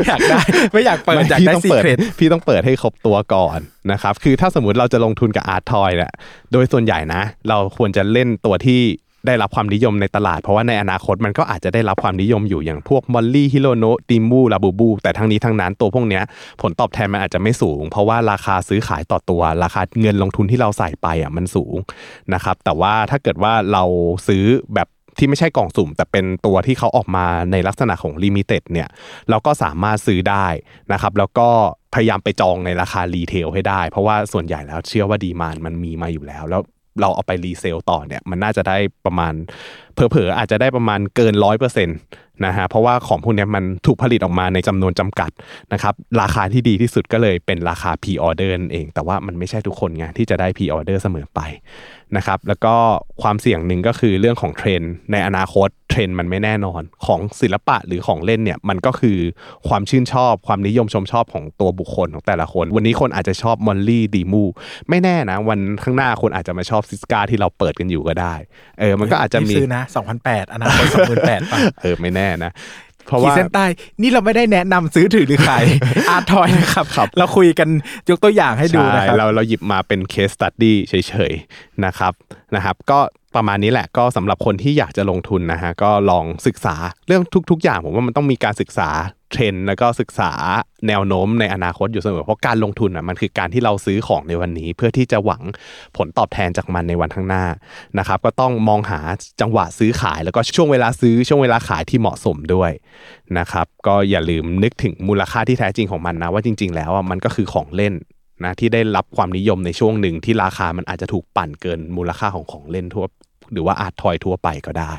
[0.07, 0.41] อยากได้
[0.73, 3.59] ไม่อยากเปิดไม่อยากพี่ได้ต้องเปิด secretพี่ต้องเปิดให้ครบตัวก่อน
[3.93, 6.13] นะครับ คือถ้าสมมติเราจะลงทุนกับอาร์ตทอยเนี่ย
[6.53, 8.81] โดยส่วนใหญ่นะ เราควรจะเล่นตัวที่
[9.27, 16.23] ได้รับความนิยมในตลาด เพราะว่าในอนาคตมันก็อาจจะได้รับความนิยมอยู่อย่างพวก Molly Hirono Dimoo Labubu แต่ทั้งนี้ทั้งนั้นตัวพวกเนี้ย
[16.61, 21.77] ผลตอบแทนมันอาจจะไม่สูง เพราะว่าราคาซื้อขายต่อตัว ราคาเงินลงทุนที่เราใส่ไปอะมันสูง
[22.35, 23.85] นะครับแต่ว่าถ้าเกิดว่าเรา
[24.29, 28.89] ซื้อแบบที่ไม่ใช่กล่องสุ่ม แต่เป็นตัวที่เขาออกมาในลักษณะของ limited เนี่ย
[29.31, 30.47] เราก็สามารถซื้อได้
[30.93, 31.49] นะครับแล้วก็
[31.95, 36.63] พยายามไปจองในราคา retail ให้ได้ เพราะว่าส่วนใหญ่แล้วเชื่อว่า demand มันมีมาอยู่แล้ว แล้ว
[37.01, 39.35] เราเอาไป resell ต่อเนี่ย มันน่าจะได้ประมาณ
[40.11, 41.99] เผลอๆอาจจะได้ประมาณเกินร้อยเปอร์เซ็นต์
[42.47, 45.31] นะฮะเพราะว่าของพวกเนี้ยมันถูกผลิตออกมาในจำนวนจำกัด
[45.73, 51.41] นะครับราคาที่ดีที่สุดก็เลยเป็นราคา pre order นั่นเอง แต่ว่ามันไม่ใช่ทุกคนไงที่จะได้ pre order เสมอไป
[52.17, 52.75] นะครับแล้วก็
[53.23, 59.19] ความเสี่ยงหนึ่งก็คือเรื่องของเทรนด์ในอนาคตเทรนด์มันไม่แน่นอนของศิลปะหรือของเล่นเนี่ยมันก็คือ
[59.69, 64.45] ความชื่นชอบความนิยมชมชอบของตัวบุคคลของแต่ละคน วันนี้คนอาจจะชอบ Molly Dimoo
[64.89, 68.35] ไม่แน่นะ วันข้างหน้าคนอาจจะมาชอบซิสกาที่เราเปิดกันอยู่ก็ได้
[68.81, 72.53] เออมันก็อาจจะมีซื้อนะสองพันแปดอนาคตสองหมื่นแปดป่ะเออไม่แน่นะ
[73.07, 73.65] เพราะขีดว่าเส้นใต้
[74.01, 75.65] นี่เราไม่ได้แนะนำซื้อถือหรือขาย
[76.11, 77.69] อาร์ตทอยนะครับครับเราคุยกัน
[78.11, 82.13] ยกตัวอย่างให้ดูนะครับใช่เราเราหยิบมาเป็นเคสตัดดี้เฉยๆนะครับ
[82.55, 82.99] นะครับ ก็
[83.37, 88.91] ประมาณนี้แหละก็สำหรับคนที่อยากจะลงทุนนะฮะก็ลองศึกษาเรื่องทุก ๆ อย่างผมว่ามันต้องมีการศึกษา
[89.31, 90.33] เทรนด์แล้วก็ศึกษา
[90.89, 95.43] แนวโน้มในอนาคตอยู่เสมอ เพราะการลงทุนอะมันคือการที่เราซื้อของในวันนี้ เพื่อที่จะหวัง
[95.97, 97.45] ผลตอบแทนจากมันในวันข้างหน้า
[97.99, 99.01] นะครับก็ต้องมองหา
[99.41, 102.71] จังหวะซื้อขาย แล้วก็ช่วงเวลาซื้อช่วงเวลาขายที่เหมาะสมด้วย
[103.39, 107.95] นะครับก็อย่าลืมนึกถึงมูลค่าที่แท้จริงของมันนะว่าจริง ๆ แล้วอะมันก็คือของเล่น
[108.45, 113.07] นะที่ได้รับความนิยมในช่วงหนึ่งที่ราคามันอาจจะถูกปั่นเกินมูลค่าของของเล่นทั่ว
[113.53, 114.93] หรือว่าอาร์ตทอยทั่วไปก็ได้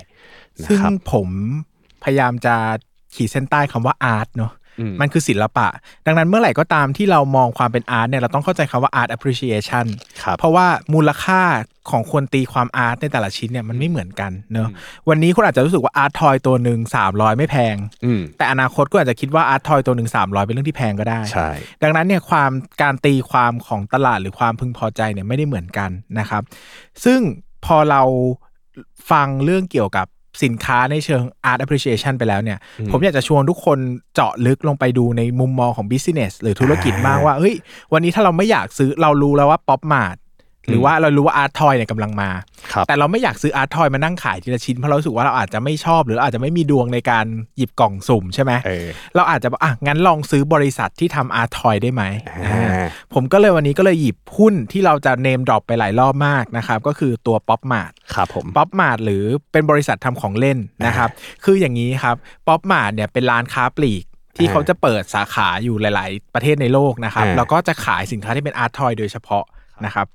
[0.61, 0.79] นะซึ่ง
[1.11, 1.29] ผม
[2.03, 2.55] พยายามจะ
[3.15, 5.67] ขีดเส้นใต้คำว่าอาร์ตเนาะอืมมันคือศิลปะ
[6.05, 9.85] ดังนั้นเมื่อไหร่ก็ตามที่เรามองความเป็นอาร์ตเนี่ยเราต้องเข้าใจคำว่า art appreciation
[10.23, 11.41] ครับเพราะว่ามูลค่า
[11.91, 14.69] ของคนตีความอาร์ตในแต่ละชิ้นเนี่ยมันไม่เหมือนกันเนอะ
[15.09, 21.49] วันนี้คุณอาจจะรู้สึกว่าอาร์ตทอยตัวหนึ่งสามร้อยไม่แพงอืมแต่อนาคตก็อาจจะคิดว่าอาร์ตทอยตัวหนึ่งสามร้อยเป็นเรื่องที่แพงก็ได้ใช่
[21.83, 22.51] ดังนั้นเนี่ยความ
[22.81, 25.89] การตีความของตลาดหรือความพึงพอใจเนี่ยไม่ได้เหมือนกัน
[26.19, 26.43] นะครับ
[27.05, 27.19] ซึ่ง
[27.65, 28.01] พอเรา
[29.11, 30.07] ฟังเรื่องเกี่ยวกับ
[30.43, 32.57] สินค้าในเชิง art appreciation ไปแล้วเนี่ย
[32.91, 33.77] ผมอยากจะชวนทุกคน
[34.15, 37.55] เจาะลึกลงไปดูในมุมมองของ business หรือธุรกิจมากว่า เฮ้ย
[37.93, 40.17] วันนี้ถ้าเราไม่อยากซื้อเรารู้แล้วว่า pop mart
[40.67, 42.29] หรือว่าเรารู้ว่า art toy เนี่ยกำลังมา
[42.73, 47.25] ครับแต่เราไม่อยากซื้ออาร์ตทอยมานั่งขายทีละชิ้น เพราะเรารู้สึกว่าเราอาจจะไม่ชอบหรือเราอาจจะไม่มีดวงในการ
[47.57, 61.09] หยิบกล่องสุ่มใช่ไหมเออเราอาจจะบอกอะงั้นลองซื้อบริษัทที่ทำอาร์ตทอยได้ไหมอ่าอ่าผมก็เลยวันนี้ก็เลยหยิบหุ้นที่เราจะ name drop ไปหลายรอบมากนะครับ ก็คือตัว Pop Mart ครับผม Pop Mart หรือเป็นบริษัททำของเล่นนะครับ
[61.43, 62.15] คืออย่างนี้ครับ
[62.47, 64.03] Pop Mart เนี่ยเป็นร้านค้าปลีก
[64.37, 69.43] ที่อ่าเขาจะเปิดสาขาอยู่หลาย ๆ ประเทศในโลกนะครับอ่าแล้วก็จะขายสินค้าที่เป็นอาร์ตทอยโดยเฉพาะ
[69.85, 70.07] นะครับ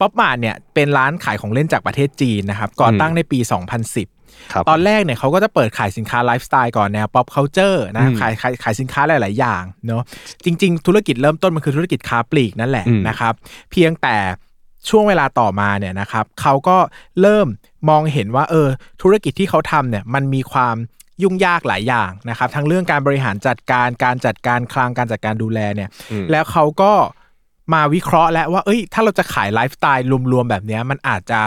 [0.00, 10.02] Pop Mart เนี่ยเป็นร้านขายของเล่นจากประเทศจีนนะครับก่อตั้งในปี 2010ครับตอนแรกเนี่ยเขาก็จะเปิดขายสินค้าไลฟ์สไตล์ก่อนแนว pop culture นะอืมขายขายขายสินค้าหลาย ๆ อย่างเนาะ
[10.44, 13.34] จริง ๆ ธุรกิจเริ่มต้นมันคือธุรกิจค้าปลีกนั่นแหละอืมนะครับ
[13.70, 14.16] เพียงแต่
[14.88, 16.78] ช่วงเวลาต่อมาเนี่ยนะครับเขาก็
[17.20, 17.46] เริ่ม
[17.88, 18.68] มองเห็นว่าเออ
[19.02, 20.76] ธุรกิจที่เขาทำเนี่ยมันมีความ
[21.22, 25.88] ยุ่งยากหลายอย่างนะครับทั้งเรื่องการบริหารจัดการการจัดการคลังการจัดการดูแลเนี่ย
[26.30, 26.92] แล้วเขาก็
[27.72, 31.40] มาวิเคราะห์แล้วว่า เอ้ย ถ้าเราจะขายไลฟ์สไตล์รวมๆ แบบเนี้ยมันอาจจะ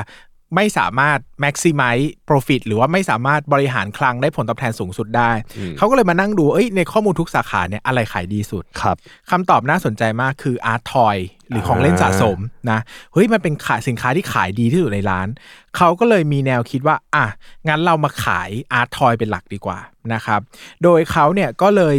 [0.55, 5.31] ไม่สามารถ maximize profit หรือว่าไม่สามารถบริหารคลังได้ผลตอบแทนสูงสุดได้
[5.77, 8.95] เขาก็เลยมานั่งดู เอ้ย ในข้อมูลทุกสาขาเนี่ยอะไรขายดีสุด ครับ
[9.31, 11.17] คำตอบน่าสนใจมากคืออาร์ตทอย
[11.49, 12.39] หรือของเล่นสะสม
[12.71, 12.79] นะ
[13.13, 15.27] เฮ้ย มันเป็นขายสินค้าที่ขายดีที่สุดในร้าน
[15.77, 17.25] เขาก็เลยมีแนวคิดว่า อะ
[17.67, 19.79] งั้นเรามาขายอาร์ตทอยเป็นหลักดีกว่า
[20.13, 20.39] นะครับ
[20.83, 21.97] โดยเขาเนี่ยก็เลย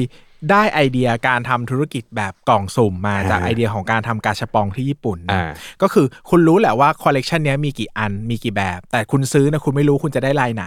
[0.51, 5.51] ได้ไอเดียการทำธุรกิจแบบกล่องสุ่มมาจากอ่าไอเดียของการทำกาชาปองที่ญี่ปุ่นนะอ่า
[5.82, 10.64] ก็คือคุณรู้แหละว่าคอลเลกชันเนี้ยมีกี่อันมีกี่แบบ แต่คุณซื้อนะคุณไม่รู้คุณจะได้ลายไหน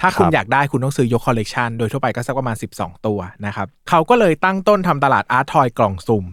[0.00, 6.24] ถ้าคุณครับอยากได้คุณต้องซื้อยกคอลเลกชันโดยทั่วไปก็สักประมาณ 12 ตัวนะครับเขาก็เลยตั้งต้นทำตลาดอาร์ตทอยกล่องสุ่ม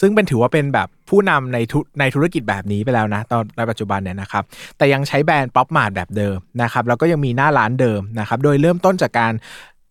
[0.00, 4.44] ซึ่งเป็นถือว่าเป็นแบบผู้นำในธุในธุรกิจแบบนี้ไปแล้วนะตอนในปัจจุบันเนี่ยนะครับ
[4.76, 9.32] แต่ยังใช้แบรนด์ Pop Mart แบบเดิมนะครับแล้วก็ยังมีหน้าร้านเดิมนะครับโดยเริ่มต้นจากการ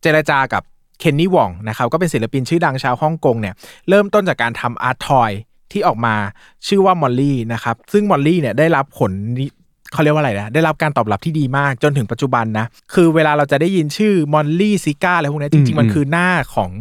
[0.02, 0.64] เจรจากับ
[1.02, 3.54] เคนนี่วองนะครับก็เป็นศิลปินชื่อดังชาวฮ่องกงเนี่ย
[3.90, 5.32] เริ่มต้นจากการทำ art toy
[5.72, 6.16] ที่ออกมา
[6.68, 9.46] ชื่อว่ามอลลี่นะครับซึ่งมอลลี่เนี่ยได้รับผลนิ
[9.94, 16.72] เขาเรียกว่าอะไรนะได้รับการตอบรับที่ดีมากจนถึงปัจจุบันนะคือเวลาเราจะได้ยินชื่อมอลลี่ซิก้าอะไรพวกนี้จริง ๆ มันคือหน้าของ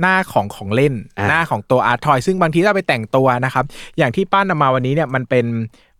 [0.00, 3.64] หน้าของของเล่นอ่าหน้าของตัว art toy ซึ่งบางทีถ้าไปแต่งตัวนะครับ
[3.98, 5.46] อย่างที่ป้านนำมาวันนี้เนี่ยมันเป็น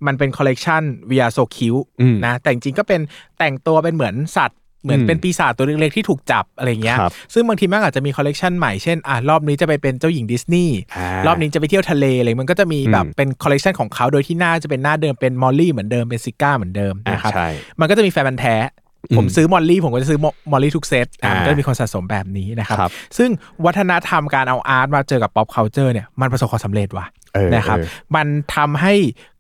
[0.07, 3.01] มันเป็นคอลเลกชัน via so cute อืมนะแต่จริงๆก็เป็น
[3.39, 17.49] แต่งตัวเป็นเหมือนสัตว์ เหมือนอืมเป็นปีศาจตัวเล็กๆที่ถูกจับอะไรเงี้ยครับซึ่งบางทีมันอาจจะมีคอลเลกชันใหม่ เช่นอะรอบนี้จะไปเป็นเจ้าหญิงดิสนีย์อ่ารอบนี้จะไปเที่ยวทะเลอะไรมันก็จะมีแบบอืมเป็นคอลเลกชันของเขาโดยที่หน้าจะเป็นหน้าเดิมเป็นมอลลี่เหมือนเดิมเป็นซิก้าเหมือนเดิมอ่านะครับใช่
[17.81, 18.86] มันก็จะมีแฟนพันธุ์แท้อืม
[19.17, 20.19] ผมซื้อมอลลี่ผมก็จะซื้อ
[20.53, 23.31] มอลลี่ทุกเซตอะอ่ามัมันก็จะมีคนสะสมแบบนี้นะครับครับซึ่ง
[23.65, 27.87] วัฒนธรรมการเอา art มาเจอกับ pop culture เนี่ยมันประสบความสำเร็จว่ะเออนะครับเออ
[28.17, 28.27] มัน
[28.57, 28.95] ทำให้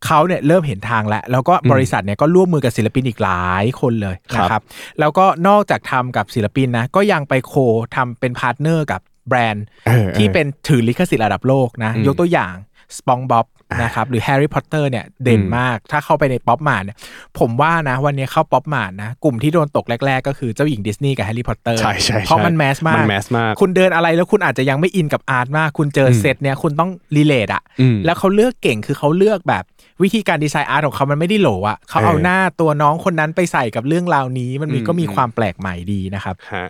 [0.06, 4.62] เขาเนี่ยเริ่มเห็นทางแล้ว แล้วก็บริษัทเนี่ยก็ร่วมมือกับศิลปินอีกหลายคนเลยครับนะครับ
[5.00, 7.54] แล้วก็นอกจากทำกับศิลปินนะก็ยังไป co
[7.96, 12.54] ทำเป็น partner กับแบรนด์เออที่เป็นถือลิขสิทธิ์ระดับโลกนะอืมยกตัวอย่าง
[12.96, 13.46] สปอนจ์บ็อบ
[13.82, 16.96] นะครับหรือแฮร์รี่พอตเตอร์เนี่ยเด่นอืมมาก ถ้าเข้าไปในป๊อปมาร์ทเนี่ย
[17.38, 29.64] ผมว่านะวันนี้เข้าป๊อปมาร์ทนะกลุ่มที่โดนตกแรก ๆ ก็คือเจ้าหญิงดิสนีย์กับแฮร์รี่พอตเตอร์ใช่ใช่เพราะใช่มัน mass มากมัน mass มาก คุณเดินอะไรแล้วคุณอาจจะยังไม่อินกับ art มาก คุณเจออมเซตเนี่ยคุณต้องrelate อะอืมแล้วเขาเลือกเก่งคือเขาเลือกแบบ
[30.02, 36.66] วิธีการดีไซน์ art ของเขามันไม่ได้โหลอะเขาเอาเออหน้าตัวน้องคนนั้นไปใส่กับเรื่องราวนี้ มันมีอืมก็มีอืมความแปลกใหม่ดีนะครับฮะ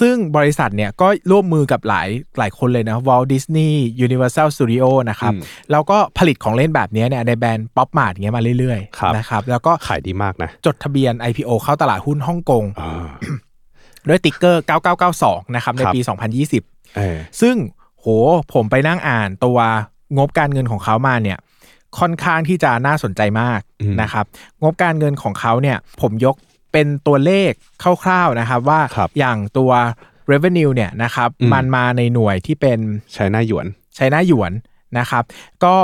[0.00, 3.72] ซึ่งบริษัทเนี่ยก็ร่วมมือกับหลายหลายคนเลยนะ Walt Disney
[4.06, 13.06] Universal Studio นะครับอืมแล้วก็ผลิตของเล่นแบบเนี้ยเนี่ยในแบรนด์ Pop Mart เงี้ยมาเรื่อยครับๆนะครับแล้วก็ขายดีมากนะจดทะเบียน IPO เข้าตลาดหุ้นฮ่องกงอ่า
[14.08, 14.62] ด้วย ticker
[15.08, 16.00] 9992 นะครับในครับปี
[16.48, 17.56] 2020เออซึ่ง
[18.00, 18.06] โห
[18.52, 19.58] ผมไปนั่งอ่านตัว
[20.16, 21.38] งบการเงินของเขามาเนี่ย
[21.98, 24.24] ค่อนข้างที่จะน่าสนใจมากอืมนะครับ
[24.62, 26.36] งบการเงินของเขาเนี่ยผมยก
[26.76, 27.52] เป็นตัวเลข
[28.04, 29.72] คร่าวๆนะครับว่าครับอย่างตัว
[30.32, 32.78] revenue เนี่ยนะครับอืมมันมาในหน่วยที่เป็น
[33.14, 34.52] ใช้หน้าหยวนไชน่าหยวน
[34.98, 35.24] นะครับ
[35.64, 35.76] ก็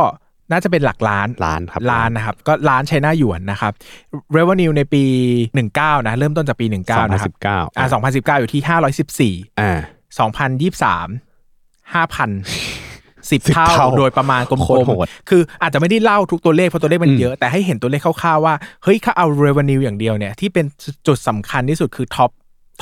[0.50, 3.72] น่าจะเป็นหลักล้านล้านครับล้านนะครับ ก็ล้านไชน่าหยวนนะครับ
[4.36, 5.04] revenue ในปี
[5.54, 8.62] 19 นะ เริ่มต้นจากปี 19สองพันนะครัสิบบเก้าอ่า2019 อยู่ที่
[9.46, 9.78] 514อ่า
[10.18, 12.81] 2023 5,000
[13.30, 20.66] สิบ10เท่าเท่าโดยประมาณกลโคตรมโหดๆคืออาจจะไม่ได้เล่าทุกตัวเลขเพราะตัวเลขมันอืมเยอะแต่ให้เห็นตัวเลขคร่าวๆว่าเฮ้ยถ้าเอา revenue อย่างเดียวเนี่ยที่เป็น
[21.06, 22.30] จุดสำคัญที่สุดคือท็อป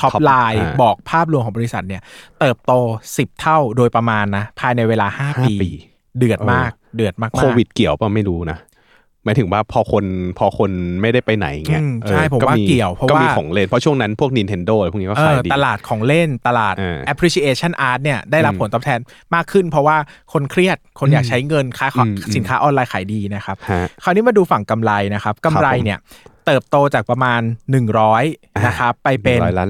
[0.01, 2.01] ท็อป Top ไลน์อ่าบอกภาพรวมของบริษัทเนี่ย
[2.39, 2.71] เติบโต
[3.09, 5.69] 10 เท่าโดยประมาณนะ ภายในเวลา5ห้าปีปี
[6.17, 8.57] เดือดมากเดือดมากๆโควิดเกี่ยวป่ะไม่รู้นะ
[9.25, 10.05] หมายถึงว่าพอคน
[10.39, 18.99] พอคนไม่ได้ไปไหนเงี้ยอืมออใช่ผมว่าเกี่ยว เพราะก็ว่ามีของเล่น เพราะช่วงนั้นพวก Nintendo อะไรพวกนี้ก็เอขายอดีตลาดของเล่นตลาดเออ appreciation art เนี่ยได้รับอืมผลตอบแทน
[19.35, 19.97] มากขึ้น เพราะว่า
[20.33, 25.99] คนเครียดคนอยากใช้เงินค้าของอืมอืมสินค้าออนไลน์ขายดีนะครับฮะคราวนี้มาดูฝั่งกำไรนะครับกำไรครับผมเนี่ย
[26.51, 27.41] เติบโตจากประมาณ
[28.01, 29.69] 100นะครับไปเป็น100ล้าน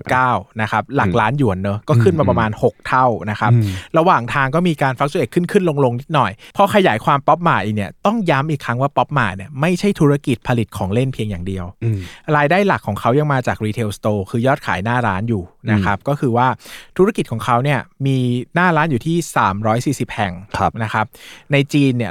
[0.00, 3.64] 619นะครับหลักล้านหยวนเนอะก็ขึ้นมาประมาณ 6 เท่านะครับอืม
[3.98, 11.98] ระหว่างทางก็มีการ fluctuate ขึ้นขึ้นลงลงนิดหน่อยพอขยายความ Pop Mart อีกเนี่ยต้องย้ำอีกครั้งว่า Pop Mart เนี่ยไม่ใช่ธุรกิจผลิตของเล่นเพียงอย่างเดียวอืม
[12.36, 15.42] รายได้หลักของเขายังมาจาก retail store คือยอดขายหน้าร้านอยู่
[15.72, 16.46] นะครับก็คือว่า
[16.98, 18.16] ธุรกิจของเขาเนี่ยมี
[18.54, 19.16] หน้าร้านอยู่ที่
[20.06, 21.06] 340 แห่งครับนะครับ
[21.52, 22.10] ในจีนเนี่ย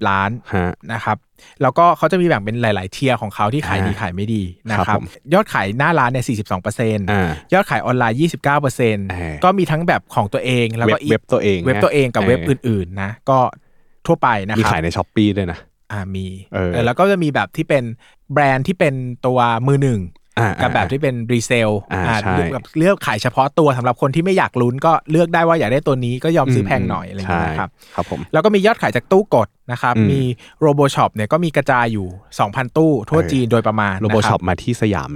[0.00, 1.16] 120 ล้านฮะนะครับ
[1.62, 13.38] แล้วก็เขาจะมีแบ่งเป็นหลาย ๆ tier ของเขาที่ขายดีอ่าขายไม่ดีนะคครัรับบผมยอดขายหน้าร้านเนี่ย42เปอร์เซ็นต์อ่ายอดขายออนไลน์ 29เปอร์เซ็นต์อ่าก็มีทั้งแบบของตัวเองแล้วเว็ก็บอีกเว็บตัวเองเว็บตัวเองกับเออเว็บอื่น ๆ นะ ก็
[14.06, 15.58] ทั่วไปนะมีครับขายในช้อปปีด้วยนะ
[15.92, 17.84] อ่ามีเออเออแล้วก็จะมีแบบที่เป็น
[18.32, 18.94] แบรนด์ที่เป็น
[19.26, 20.18] ตัวมือหนึ่งอ่า
[20.62, 30.20] กับแบบที่เป็น resell อ่าใช่เลือกแบบเลือกขายเฉพาะตัวสำหรับคนที่ไม่อยากลุ้นก็เลือกได้ว่าอยากได้ตัวนี้ก็ยอมซื้อแพงหน่อยอะไรอย่างเงี้ยใช่นะครับครับผมแล้วก็มียอดขายจากตู้กดนะครับอืมมี
[30.60, 32.06] robo shop เนี่ยก็มีกระจายอยู่
[32.42, 35.12] 2,000 ตู้ทั่วเออจีนโดยประมาณ robo นะค shop มาที่สยาม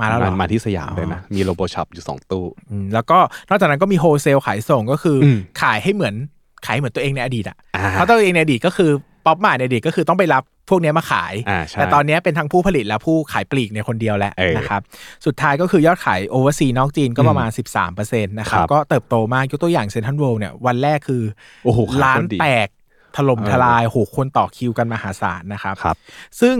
[0.00, 6.14] มาแล้วเหรอมาที่สยามเลยนะ มี robo shop อยู่สองตู้อืมแล้วก็นอกจากนั้นก็มี wholesale ขายส่งก็คืออมขายให้เหมือน
[6.66, 8.90] ขายเหมือนตัวเองในอดีตอะอ่าเพราะตัวเองในอดีตก็คือ
[9.26, 14.80] Pop Mart ในอดีตก็คือต้องไปรับพวกเนี้ยมาขายอ่าใช่แต่ตอนเนี้ยเป็นทั้งผู้ผลิตและผู้ขายปลีกในยคนเดียวแล้วเออนะครับ
[15.26, 21.22] สุดท้ายก็คือยอดขาย oversea นอกจีนก็ประมาณ 13%นะครับครับก็เติบโตมาก ยกตัวอย่างเซ็นทรัลเวิลด์เนี่ยวันแรกคือ
[21.64, 22.68] โอ้โหขายร้านโคตรดีแตก
[23.16, 25.96] ถล่มเออทลายโหคนต่อคิวกันมหาศาลนะครับครับ
[26.40, 26.56] ซึ่ง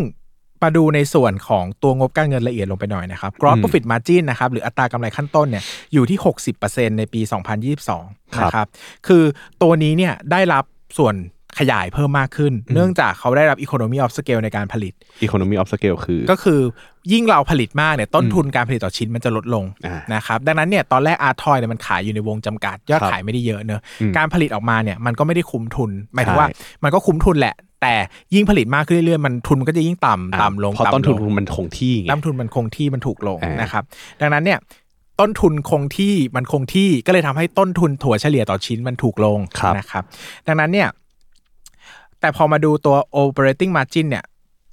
[0.62, 6.18] มาดูในส่วนของตัวงบการเงินละเอียดลงไปหน่อยนะครับ gross อืม profit margin นะครับหรืออัตรากำไรขั้นต้นเนี่ยอยู่ที่
[6.58, 7.20] 60%ในปี
[7.78, 8.66] 2022ครับนะครับ
[9.06, 9.22] คือ
[9.62, 10.64] ตัวนี้เนี่ยได้รับ
[10.98, 11.14] ส่วน
[11.58, 14.92] ขยายเพิ่มมากขึ้น เนื่องจากเขาได้รับ economy of scale ในการผลิต
[15.26, 16.60] Economy of Scale คือ ก็คือ
[17.12, 26.48] ยิ่งเราผลิตมากเนี่ยต้นทุนการผลิตต่อชิ้นมันจะลดลงอ่านะครับดังนั้นเนี่ยตอนแรกอาร์ทอยเนี่ยมันขายอยู่ในวงจำกัด ยอดครับขายไม่ได้เยอะเนอะอืมการผลิตออกมาเนี่ยมันก็ไม่ได้คุ้มทุนหมายถึงใช่ว่า
[26.84, 27.94] มันก็คุ้มทุนแหละแต่
[28.34, 33.82] ยิ่งผลิตมากขึ้นเรื่อยๆมันทุนมันก็จะยิ่งต่ำอ่าต่ำลงเพราะต้นทุนต่ำลงมันคงที่ไงต้นทุนมันคงที่มันถูกลงอ่านนะครับ
[34.20, 34.58] ดังนั้นเนี่ย
[35.20, 40.02] ต้นทุนคงที่มันคงที่ก็เลยทำให้ต้นทุนถั่วเฉลี่ยต่อชิ้นมันถูกลงครับนะครับ
[40.46, 40.88] ดังนั้นเนี่ย
[42.20, 44.24] แต่พอมาดูตัว operating margin เนี่ย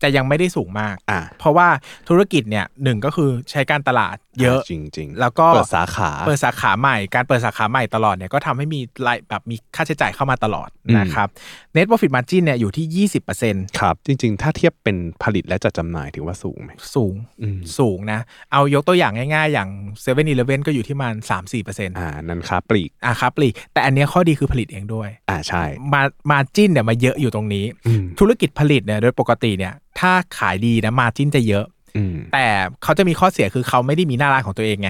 [0.06, 1.68] จะยังไม่ได้สูงมาก อ่า เพราะว่า
[2.10, 11.28] ธุรกิจเนี่ยหนึ่งก็คือใช้การตลาดเยอะจริงจริงๆแล้วก็เปิดสาขาเปิดสาขาใหม่ การเปิดสาขาใหม่ตลอดเนี่ยก็ทำให้มีรายแบบมีค่าใช้จ่ายเข้ามาตลอดอืมนะครับ
[11.76, 13.08] net profit margin เนี่ยอยู่ที่
[13.44, 18.20] 20%ครับ จริง ๆ ถ้าเทียบเป็นผลิตและจัดจำหน่ายถือว่าสูงไหมสูงอืมสูงนะ
[18.52, 21.16] เอายกตัวอย่างง่ายๆ อย่าง7 e เ e ่ e อก็อยู่ที่ประมัน
[21.62, 26.02] 3-4%อ่านั่นค้าปลีกอะครับปลีก แต่อันเนี้ยข้อดีคือผลิตเองด้วย อ่าใช่มา
[26.32, 31.66] มาจิ้นเนี่ยมาเยอะอยู่ตรงนี้อืมธุรกิจผลิตเนี่ยโดยปกติเนี่ยถ้าขายดีนะมาจิ้นจะเยอะ
[31.96, 32.48] อืมแต่
[32.84, 34.90] เขาจะมีข้อเสียคือเขาไม่ได้มีหน้าร้านของตัวเองไง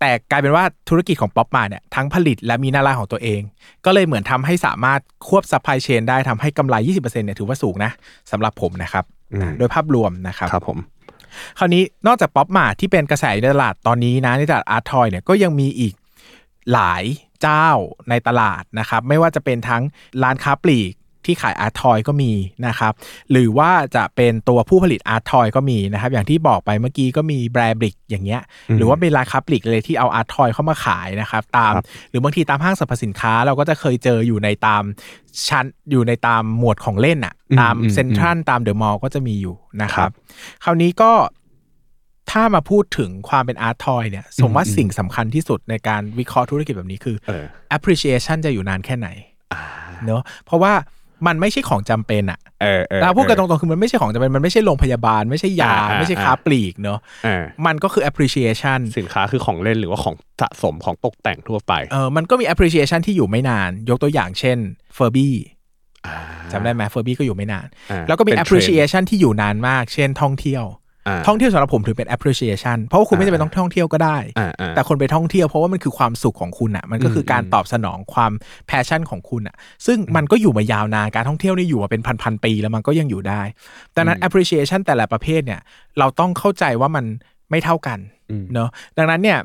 [0.00, 3.40] แต่กลายเป็นว่าธุรกิจของป๊อปมาเนี่ยทั้งผลิตและมีหน้าร้านของตัวเอง
[3.84, 7.92] ก็เลยเหมือนทำให้สามารถควบ supply chain ได้ทำให้กำไร 20%เนี่ยถือว่าสูงนะ
[8.30, 9.04] สำหรับผมนะครับ
[9.34, 10.78] อืมโดยภาพรวมนะครับครับผม
[11.58, 15.94] คราวนี้นอกจาก Pop Mart ที่เป็นกระแสในตลาดตอนนี้นะในตลาด art toy เนี่ยก็ยังมีอีก
[16.72, 17.04] หลาย
[17.42, 17.68] เจ้า
[18.10, 19.82] ในตลาดนะครับ ไม่ว่าจะเป็นทั้ง
[20.22, 20.92] ร้านค้าปลีก
[21.26, 22.32] ที่ขาย art toy ก็มี
[22.66, 22.92] นะครับ
[23.30, 28.42] หรือว่าจะเป็นตัวผู้ผลิต art toy ก็มีนะครับอย่างที่บอกไปเมื่อกี้ก็มีแบรนด์บริกอย่างเงี้ย
[28.78, 34.82] หรือว่าเป็นร้านค้าปลีกเลยที่เอา art toy เข้ามาขายนะครับตามครับหรือบางทีตามห้างสรรพสินค้าเราก็จะเคยเจออยู่ในตาม
[35.48, 40.10] ชั้นอยู่ในตามหมวดของเล่นอะตามเซ็นทรัลตามเดอะมอลล์ก็จะมีอยู่นะครับ
[40.64, 41.12] คราวนี้ก็
[42.30, 47.44] ถ้ามาพูดถึงความเป็นอาร์ตทอยเนี่ย สมว่าสิ่งสำคัญที่สุดในการวิเคราะห์ธุรกิจแบบนี้คือเออ
[47.76, 49.08] appreciation จะอยู่นานแค่ไหน
[50.04, 50.72] เนอะเพราะว่า
[51.26, 64.58] มันไม่ใช่ของจำเป็นอะเออเออถ้าพูดกันตรงๆคือมันไม่ใช่ของจำเป็นมันไม่ใช่โรงพยาบาล ไม่ใช่ยาอ่าอ่าไม่ใช่ค้าปลีกเนอะเออมันก็คือ appreciation สินค้าคือของเล่นหรือว่าของสะสมของตกแต่งทั่วไปเออมันก็มี appreciation ที่อยู่ไม่นาน ยกตัวอย่างเช่น
[64.96, 65.28] Furby
[66.06, 66.16] อ่า
[66.52, 70.81] จำได้ไหม Furby ก็อยู่ไม่นานอ่าแล้วก็มีเป็นเทรนด์ appreciation ที่อยู่นานมาก เช่นท่องเที่ยวอ่า
[71.26, 78.32] ท่องเที่ยวสำหรับผมถือเป็น appreciation เพราะว่าคุณไม่จำเป็นต้องท่องเที่ยวก็ได้อ่าอ่าแต่คนไปท่องเที่ยวเพราะว่ามันคือความสุขของคุณอะ มันก็คือการตอบสนองความ
[78.66, 83.42] passion ของคุณอะ ซึ่งมันก็อยู่มายาวนาน การท่องเที่ยวนี่อยู่มาเป็นพันๆปีแล้วมันก็ยังอยู่ได้
[83.96, 85.60] ดังนั้น appreciation แต่ละประเภทเนี่ย
[85.98, 87.04] เราต้องเข้าใจว่ามัน
[87.50, 87.98] ไม่เท่ากัน
[88.30, 89.38] อืมเนาะ ดังนั้นเนี่ย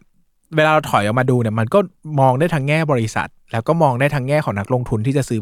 [0.56, 1.80] เวลาเราถอยออกมาดูเนี่ย มันก็
[2.20, 5.42] มองได้ทั้งแง่บริษัท แล้วก็มองได้ทั้งแง่ของนักลงทุนที่จะซื้อ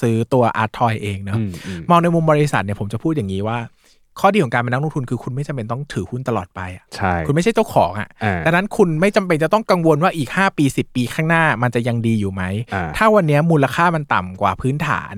[0.00, 3.58] ซื้อตัวอาร์ทอยเองเนาะอืมอืมมองในมุมบริษัทเนี่ยผมจะพูดอย่างนี้ว่า
[4.20, 12.42] ข้อดีของการเป็นนักลงทุนคือคุณไม่จำเป็นต้องถือหุ้นตลอดไปอะใช่คุณไม่ใช่เจ้าของอะอ่าดังนั้นคุณไม่จำเป็นจะต้องกังวลว่าอีก 5 ปี 10 ปีข้างหน้ามันจะยังดีอยู่ไหม
[12.74, 15.14] อ่าถ้าวันเนี้ยมูลค่ามันต่ำกว่าพื้นฐาน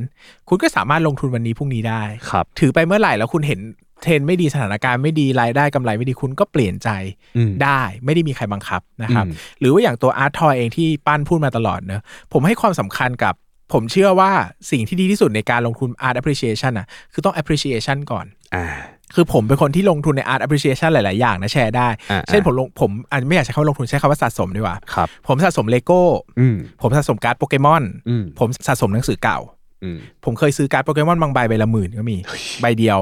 [0.48, 3.60] คุณก็สามารถลงทุนวันนี้พรุ่งนี้ได้ครับถือไปเมื่อไหร่แล้วคุณเห็น
[4.02, 6.88] เทรนด์ไม่ดีสถานการณ์ไม่ดีรายได้กำไรไม่ดีคุณก็เปลี่ยนใจ
[7.36, 13.34] อืมได้ไม่ได้มีใครบังคับนะครับอืมหรือว่าอย่างตัวอาร์ตทอยเองที่ปั้นพูดมาตลอดเนอะผมให้ความสำคัญกับ
[13.72, 14.30] ผมเชื่อว่า
[14.70, 18.66] สิ่งที่ดีที่สุดในการลงทุน art appreciation อะคือต้อง appreciation ก่อนอ่า
[19.14, 26.02] คือผมเป็นคนที่ลงทุนใน art appreciation หลาย ๆ อย่างนะแชร์ได้อ่าเช่นผมลงผมอาจจะไม่อยากใช้คำว่าลงทุนใช้คำว่าสะสมดีกว่าครับผมสะสมเลโก้
[26.40, 29.38] อืมผมสะสมการ์ดโปเกมอนอืมผมสะสมหนังสือเก่า
[29.82, 32.16] อืมผมเคยซื้อการ์ดโปเกมอนบางใบใบละหมื่นก็มี
[32.60, 32.98] ใบเดียว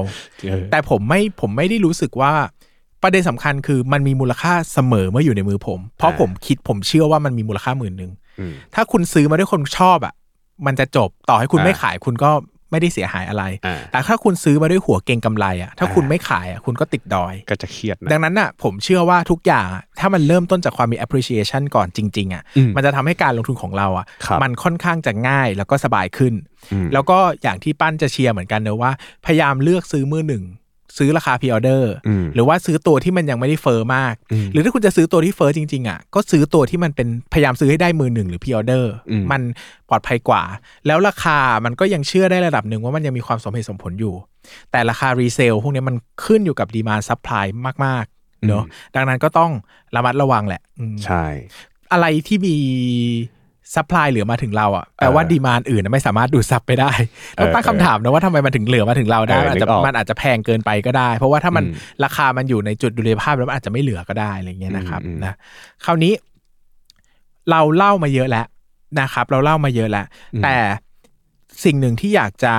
[0.47, 2.33] เออแต่ผมไม่ผมไม่ได้รู้สึกว่า
[3.01, 10.13] ประเด็นสำคัญคือมันมีมูลค่าเสมอเมื่ออยู่ในมือผม เพราะอ่าผมคิดผมเชื่อว่ามันมีมูลค่าหมื่นหนึ่งอืมถ้าคุณซื้อมาด้วยคนชอบอะ
[10.65, 12.31] มันจะจบต่อให้คุณอ่าไม่ขายคุณก็
[12.71, 26.33] ไม่ได้เสียหายอะไรอ่าแต่ถ้าคุณซื้อมาด้วยหัวเก่งกำไรอะ ถ้าอ่าคุณไม่ขายอะคุณก็ติดดอย ก็จะเครียดนะดังนั้นน่ะผมเชื่อว่าทุกอย่างอะถ้ามันเริ่มต้นจากความมี appreciation ก่อนจริง ๆ อะอืมมันจะทำให้การลงทุนของเราอะครับมันค่อนข้างจะง่ายแล้วก็สบายขึ้น
[26.71, 28.91] อืมแล้วก็อย่างที่ปั้นจะเชียร์เหมือนกันเนอะว่า
[29.25, 30.43] พยายามเลือกซื้อมือหนึ่ง
[30.97, 39.41] ซื้อราคาพ r ออเดอร์อืมหรือว่าซื้อตัวที่มันยังไม่ได้เฟ้อมากอืมหรือถ้าคุณจะซื้อตัวที่เฟ้อจริง ๆ อะ ก็ซื้อตัวที่มันเป็นพยายามซื้อให้ได้มือหนึ่งหรือพ r ออเดอร์อืมมัน
[39.89, 40.43] ปลอดภัยกว่า
[40.87, 44.13] แล้วราคามันก็ยังเชื่อได้ระดับหนึ่งว่ามันยังมีความสมเหตุสมผลอยู่
[44.71, 47.45] แต่ราคา resell พวกนี้มันขึ้นอยู่กับ demand supply
[47.85, 48.63] มากๆเนอะ
[48.95, 49.51] ดังนั้นก็ต้อง
[49.95, 51.25] ระมัดระวังแหละอืมใช่
[51.91, 52.55] อะไรที่มี
[53.75, 56.91] supply เหลือมาถึงเราอะแปลว่าเออ demand อื่นนะไม่สามารถดูดซับไปได้
[57.39, 65.35] ต้องตั้งเออคำถามนะว่าทำไมมันถึงเหลือมาถึงเราได้เอออาจจะนึกออกมันอาจจะแพงเกินไปก็ได้ เพราะว่าถ้ามันอืมราคามันอยู่ในจุดดุลยภาพแล้วมันอาจจะไม่เหลือก็ได้อะไรเงี้ยนะครับอืมอืมนะ
[65.85, 66.13] คราวนี้
[67.51, 68.45] เราเล่ามาเยอะแล้ว
[68.99, 70.05] นะครับ เราเล่ามาเยอะแล้ว
[70.43, 70.55] แต่
[71.63, 72.53] สิ่งหนึ่งที่อยากจะ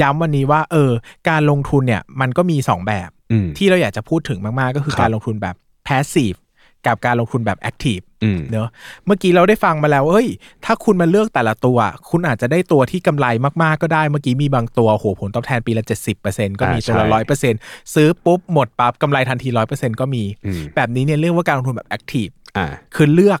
[0.00, 0.90] ย้ำวันนี้ว่า เออ
[1.28, 5.54] การลงทุนเนี่ย มันก็มีสองแบบอืมที่เราอยากจะพูดถึงมากๆ ก็คือครับการลงทุนแบบ
[5.88, 6.38] passive
[6.86, 8.68] กับการลงทุนแบบ active อืมเนอะ
[9.06, 10.28] เมื่อกี้เราได้ฟังมาแล้วเฮ้ย
[10.64, 11.78] ถ้าคุณมาเลือกแต่ละตัว
[12.10, 13.26] คุณอาจจะได้ตัวที่กำไร
[13.62, 15.84] มากๆก็ได้ เมื่อกี้มีบางตัวโหผลตอบแทนปีละ
[16.22, 17.60] 70%ก็มีอ่าตัวละใช่ร้อยเปอร์เซ็นต์
[17.94, 23.40] ซื้อปุ๊บ หมดปั๊บกำไรทันทีร้อยเปอร์เซ็นต์ก็มีอืมแบบนี้เนี่ยเรียกว่าการลงทุนแบบ active อ่าคือเลือก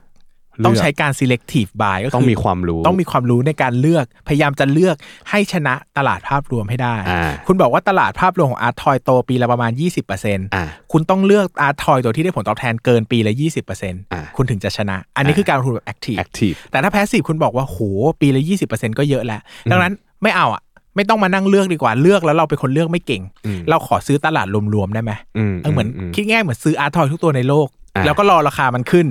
[0.64, 4.96] ต้องใช้การ selective buy ก็คืต้องมีความรู้ต้องมีความรู้ในการเลือกพยายามจะเลือก
[5.30, 9.72] ให้ชนะตลาดภาพรวมให้ได้อ่าคุณบอกว่าตลาดภาพรวมของอาร์ทอยโตปีละประมาณ
[10.14, 13.52] 20%อ่าคุณต้องเลือก art toy ตัวที่ได้ผลตอบแทนเกินปีละอ่า
[14.00, 17.78] 20%คุณถึงจะชนะ อันนี้คือการลงทุนแบบ active active แต่ถ้า passive คุณบอกว่าโห
[18.20, 19.40] ปีละ 20%ก็เยอะแล้ว
[19.70, 19.92] ดังนั้น
[20.22, 20.62] ไม่เอาอะ
[20.96, 29.06] ไม่ต้องมานั่งเลือกดีกว่าเลือกแล้วเราเป็นคนเลือกไม่เก่งอืมเราขอซื้อตลาดรวมๆได้ไหมอืมเออเหมือนอืมคิดง่ายเหมือนซื้อ art toy ทุกตัวในโลกอ่า แล้วก็รอราคามันขึ้น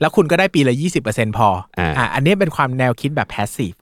[0.00, 0.74] แล้วคุณก็ได้ปีละ
[1.06, 3.76] 20%พออ่าอ่าอันนี้เป็นความแนวคิดแบบ passive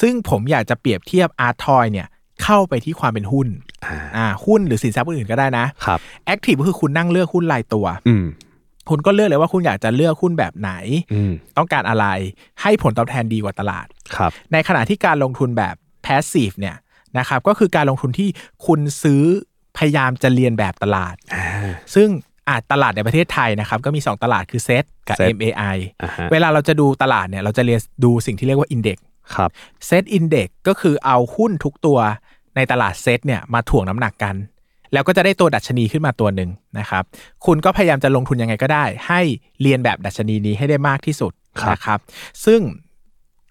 [0.00, 2.06] ซึ่งผมอยากจะเปรียบเทียบ art toy เนี่ย
[2.44, 3.48] เข้าไปที่ความเป็นหุ้น
[3.86, 8.24] อ่าอ่าหุ้นหรือสินทรัพย์อื่นๆก็ได้นะครับแอคทีฟก็คือคุณนั่งเลือกหุ้นรายตัวอืม
[8.90, 10.70] คุณก็เลือกเลยว่าคุณอยากจะเลือกหุ้นแบบไหน
[11.12, 12.06] อืมต้องการอะไร
[12.62, 13.86] ให้ผลตอบแทนดีกว่าตลาด
[14.16, 15.74] ครับ ในขณะที่การลงทุนแบบ
[16.04, 16.76] passive เนี่ย
[17.18, 18.28] นะครับก็คือการลงทุนที่
[18.66, 19.22] คุณซื้อ
[19.76, 21.46] พยายามจะเรียนแบบตลาดอ่า
[21.94, 22.08] ซึ่ง
[22.48, 28.98] อาจตลาดในประเทศไทยนะครับ ก็มี 2 ตลาดคือเซตกับ Set MAI อ่าฮะเวลาเราจะดูตลาดเนี่ยเราจะเรียนดูสิ่งที่เรียกว่า Index
[29.34, 29.50] ครับ
[29.86, 31.98] เซตอินเด็กก็คือเอาหุ้นทุกตัว
[32.56, 34.36] ในตลาดเซตเนี่ยมาถ่วงน้ำหนักกัน
[34.92, 37.02] แล้วก็จะได้ตัวดัชนีขึ้นมาตัวหนึ่งนะครับ
[37.46, 39.20] คุณก็พยายามจะลงทุนยังไงก็ได้ ให้
[39.62, 41.98] เรียนแบบดัชนีนี้ให้ได้มากที่สุดครับนะครับ
[42.44, 42.60] ซึ่ง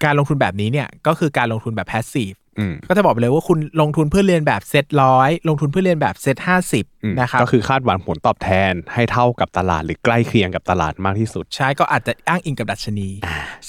[0.04, 2.45] การลงทุนแบบนี้เนี่ยก็คือการลงทุนแบบ passive อืม
[2.88, 13.10] ก็จะบอกไปเลยว่าคุณลงทุนเพื่อเรียนแบบเซตร้อยลงทุนเพื่อเรียนแบบเซตห้าสิบอืมนะครับก็คือคาดหวังผลตอบแทนให้เท่ากับตลาดหรือใกล้เคียงกับตลาดมากที่สุด ใช่ก็อาจจะอ้างอิงกับดัชนี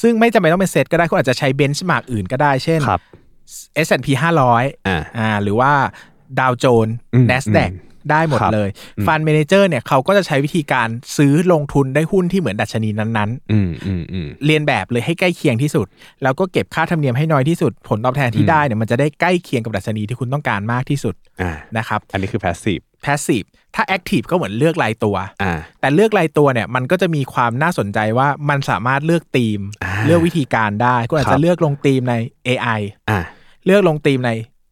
[0.00, 3.00] ซึ่งไม่จำเป็นต้องเป็นเซตก็ได้คุณอาจจะใช้เบนช์มาร์กอื่นก็ได้เช่นครับ
[3.86, 4.08] S&P
[4.48, 5.72] 500อ่าอ่าหรือว่า
[6.40, 8.68] ดาวโจนอืม NASDAQ อืม ได้หมดครับเลย
[9.06, 15.86] ฟันเมนเจอร์เนี่ยเขาก็จะใช้วิธีการซื้อลงทุนได้หุ้นที่เหมือนดัชนีนั้นอืมอืมอืมๆเรียนแบบเลยให้ใกล้เคียงที่สุด
[16.22, 32.14] แล้วก็เก็บค่าธรรมเนียมให้น้อยที่สุด ผลตอบแทนที่ได้เนี่ยมันจะได้ใกล้เคียงกับดัชนีที่คุณต้องการมากที่สุดอ่านะครับอันนี้คือ passive passive ถ้า active ก็เหมือนเลือกรายตัวอ่าแต่เลือกรายตัวเนี่ยมันก็จะมีความน่าสนใจว่ามันสามารถเลือกธีมอ่าเลือกวิธีการได้คุณอาจครัจะบเลือกลงธีมใน
[32.48, 32.80] AI
[33.10, 33.20] อ่า
[33.66, 34.30] เลือกลงธีมใน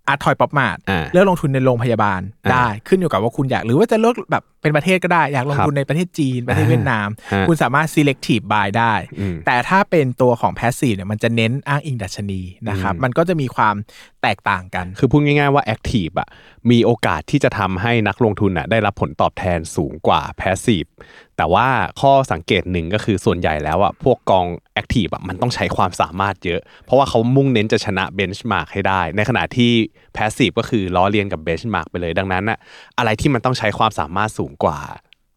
[0.09, 13.75] อาร์ทอยป๊อปมาดอ่าเลือกลงทุนในโรงพยาบาลอ่าได้ขึ้นอยู่กับว่าคุณอยาก หรือว่าจะเลือกแบบ เป็นประเทศก็ได้ อยากลงทุนในประเทศจีน ประเทศอ่าเวียดนามฮะคุณสามารถ selective buy ได้อืมแต่ถ้าเป็นตัวของ passive เนี่ยมันจะเน้นอ้างอิงดัชนีนะครับอืมมันก็จะมีความ
[14.23, 16.29] แตกต่างกัน คือพูดง่ายๆว่า Active อะ
[16.71, 20.89] มีโอกาสที่จะทำให้นักลงทุนอะได้รับผลตอบแทนสูงกว่า Passive
[21.37, 21.69] แต่ว่า
[22.01, 24.47] ข้อสังเกตหนึ่งก็คือส่วนใหญ่แล้วอะพวกกอง
[24.81, 29.73] Active อะมันต้องใช้ความสามารถเยอะ เพราะว่าเขามุ่งเน้นจะชนะ Benchmark ให้ได้ ในขณะที่
[30.17, 32.59] Passive ก็คือล้อเลียนกับ Benchmark ไปเลยดังนั้นอะ
[32.99, 34.79] อะไรที่มันต้องใช้ความสามารถสูงกว่า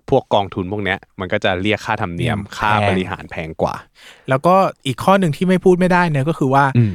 [0.10, 3.76] พวกกองทุนพวกเนี้ย มันก็จะเรียกค่าธรรมเนียมแพงค่าบริหารแพงกว่า
[4.30, 4.56] แล้วก็
[4.86, 6.94] อีกข้อหนึ่งที่ไม่พูดไม่ได้เนี่ยก็คือว่าอืม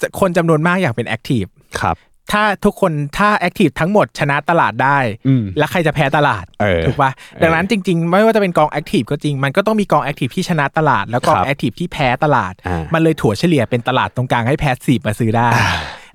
[0.00, 1.50] จะคนจำนวนมากอยากเป็น active
[1.80, 1.96] ครับ
[2.32, 4.98] ถ้าทุกคนถ้า active ทั้งหมดชนะตลาดได้
[5.28, 7.10] อืมแล้วใครจะแพ้ตลาดเออถูกปะ
[7.42, 15.48] ดังนั้นจริง ๆ ไม่ว่าจะเป็นกอง active ก็จริง มันก็ต้องมีกอง active ที่ชนะตลาด แล้วกองครับ active ที่แพ้ตลาดอ่ามัมันเลยถั่วเฉลี่ยเป็นตลาดตรงกลางให้ passive มาซื้อได้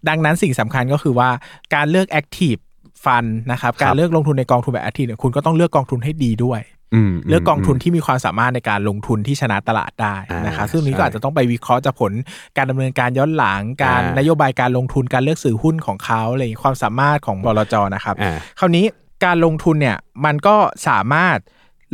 [0.09, 1.29] ดังนั้นสิ่งสำคัญก็คือว่า
[1.75, 2.67] การเลือก active ฟั
[3.21, 6.61] นนะครับการเลือกลงทุนในกองทุนแบบ active เนี่ยคุณก็ต้องเลือกกองทุนให้ดีด้วย
[7.09, 12.11] มเลือกกองทุนที่มีความสามารถในการลงทุนที่ชนะตลาดได้นะครับอ่าซึ่งนี้ก็ใช่อาจจะต้องไปวิเคราะห์จากผล
[12.57, 18.85] การดำเนินการย้อนหลังการอ่านโยบายการลงทุนการเลือกซื้อหุ้นของเขาอะไรอย่างนี้ความสามารถของบลจนะครับอ่าคราวนี้
[19.25, 20.55] การลงทุนเนี่ยมันก็
[20.87, 21.37] สามารถ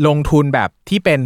[0.08, 1.20] ลงทุนแบบที่เป็น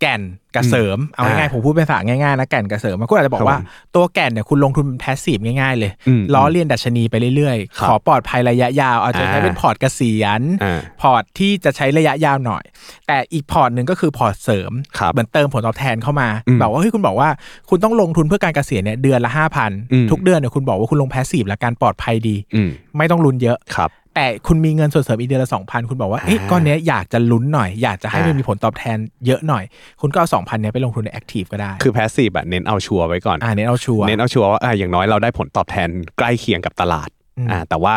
[0.00, 0.22] แก่น
[0.56, 12.64] กับเสริมเอาง่ายๆผมพูดเป็นภาษาง่ายๆนะแก่นกับเสริมมันก็อาจจะบอกว่าครับผมตัวแก่นเนี่ยคุณลงทุนเป็น passive ง่ายๆเลยอืมล้อเลียนดัชนีไปเรื่อยครับขอปลอดภัยระยะยาว อาจจะใช้อ่าเป็นพอร์ตเกษียณอ่าพอร์ตที่จะใช้ระยะยาวหน่อย
[13.06, 17.28] แต่อีกพอร์ตหนึ่งก็คือพอร์ตเสริมครับเหมือนเติมผลตอบแทนเข้ามาอืมแบบว่าเฮ้ยคุณบอกว่า
[17.70, 29.64] คุณต้องลงทุนเพื่อการเกษียณเนี่ยเดือนละห้าพันอืมทุกเดือนเนี่ยคุณบอกว่าคุณลง passive และการปลอดภัยดีอืมไม่ต้องลุ้นเยอะครับ แต่คุณมีเงินส่วนเสริมอีกเดือนละสองพันคุณบอกว่าเอ๊ะอ่าก้อนเนี้ยอยากจะลุ้นหน่อย อยากจะให้มันอ่ามีมีผลตอบแทนเยอะหน่อย
[30.00, 35.88] คุณก็เอาสองพันเนี้ยไปลงทุนใน active ก็ได้ คือ passive อะเน้นเอาชัวร์ไว้ก่อนอ่าเน้นเอาชัวร์เน้นเอาชัวร์ว่าอะอย่างน้อยเราได้ผลตอบแทน
[36.18, 37.08] ใกล้เคียงกับตลาด
[37.38, 37.94] อืมอ่าแต่ว่า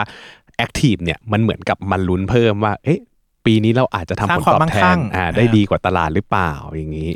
[0.57, 2.99] active เนี่ยมันเหมือนกับมันลุ้นเพิ่มว่าเอ๊ะ
[3.45, 7.09] ปีนี้เราอาจจะทำผลตอบแทนสร้างความมั่งคั่งอ่าได้อ่าดีกว่าตลาดหรือเปล่าอย่างนี้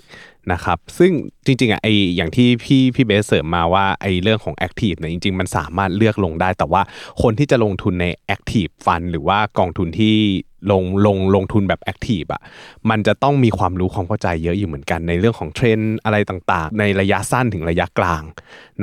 [0.51, 1.11] นะครับซึ่ง
[1.45, 6.81] จริงๆอะไออย่างที่พี่พี่เบสเสริมมาว่าไอเรื่องของ active เนี่ยจริงๆ มันสามารถเลือกลงได้ แต่ว่า
[7.21, 10.15] คนที่จะลงทุนใน active fund หรือว่ากองทุนที่
[10.71, 12.41] ลงลงลงทุนแบบ active อะ
[12.89, 18.23] มันจะต้องมีความรู้ความเข้าใจเยอะอยู่เหมือนกันในเรื่องของเทรนด์อะไรต่างๆ ในระยะสั้นถึงระยะกลาง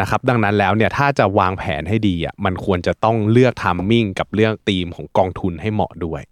[0.00, 6.22] นะครับดังนั้นแล้วเนี่ยถ้าจะวางแผนให้ดีอะมันควรจะต้องเลือกทัมมิ่งกับเรื่องธีมของกองทุนให้เหมาะด้วย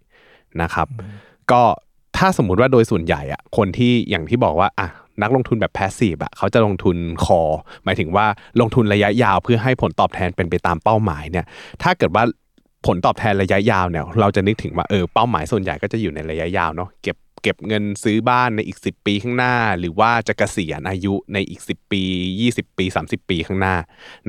[0.63, 0.89] นะครับ
[1.51, 1.63] ก็
[2.17, 4.89] ถ้าสมมุติว่าโดยส่วนใหญ่อะคนที่อย่างที่บอกว่าอะ
[5.23, 7.41] นักลงทุนแบบแพสซีฟอะเขาจะลงทุนคอ
[7.85, 8.27] หมายถึงว่า
[8.61, 11.47] ลงทุนระยะยาวเพื่อให้ผลตอบแทนเป็นไปตามเป้าหมายเนี่ย
[11.83, 12.25] ถ้าเกิดว่า
[12.87, 22.03] ผลตอบแทนระยะยาวเนี่ยเราจะนึกถึงว่าเออเป้าหมายส่วนใหญ่ก็จะอยู่ในระยะยาวเนาะเก็บเก็บเงินซื้อบ้านในอีก 10 ปีข้างหน้า หรือว่าจะเกษียณอายุในอีก 10 ปี
[22.41, 23.75] 20 ปี 30 ปีข้างหน้า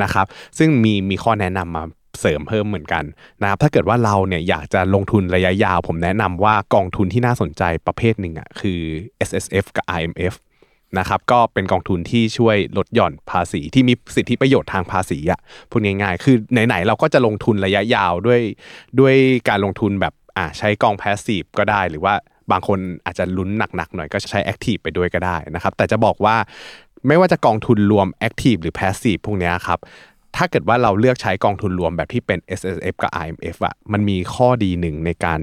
[0.01, 0.25] นะครับ
[0.57, 1.83] ซึ่งมีมีข้อแนะนำมา
[2.19, 3.03] เสริมเพิ่มเหมือนกัน
[3.41, 8.79] นะครับถ้าเกิดว่าเราเนี่ยอยากจะลงทุนระยะยาว ผมแนะนำว่ากองทุนที่น่าสนใจประเภทหนึ่งอะคือ
[9.27, 10.35] S S F กับ I M F
[10.99, 15.39] นะครับก็เป็นกองทุนที่ช่วยลดหย่อนภาษีที่มีสิทธิประโยชน์ทางภาษีอะ
[15.69, 18.41] พูดง่ายๆ คือไหนๆเราก็จะลงทุนระยะยาวด้วย
[18.99, 19.15] ด้วย
[19.49, 22.13] การลงทุนแบบอ่าใช้กองแพสซีฟก็ได้หรือว่า
[22.51, 26.35] บางคนอาจจะลุ้นหนักๆหน่อยก็ใช้ active ไปด้วยก็ได้นะครับแต่จะบอกว่า
[27.07, 29.79] ไม่ว่าจะกองทุนรวม active หรือ passive พวกนี้ครับ
[30.35, 35.39] ถ้าเกิดว่าเราเลือกใช้กองทุนรวมแบบที่เป็น S S F กับ I M F อะมันมีข้อดีหนึ่งในการ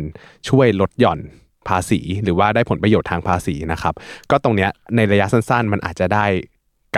[0.48, 1.20] ช่วยลดหย่อน
[1.68, 3.94] ภาษี หรือว่าได้ผลประโยชน์ทางภาษีนะครับ
[4.30, 6.26] ก็ตรงเนี้ยในระยะสั้นๆ มันอาจจะได้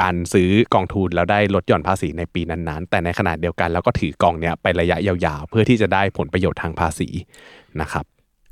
[0.00, 7.08] การซื้อกองทุนแล้วได้ลดหย่อนภาษีในปีนั้นๆ แต่ในขณะเดียวกันเราก็ถือกองเนี้ยไประยะยาวๆ เพื่อที่จะได้ผลประโยชน์ทางภาษี
[7.80, 8.06] นะครับ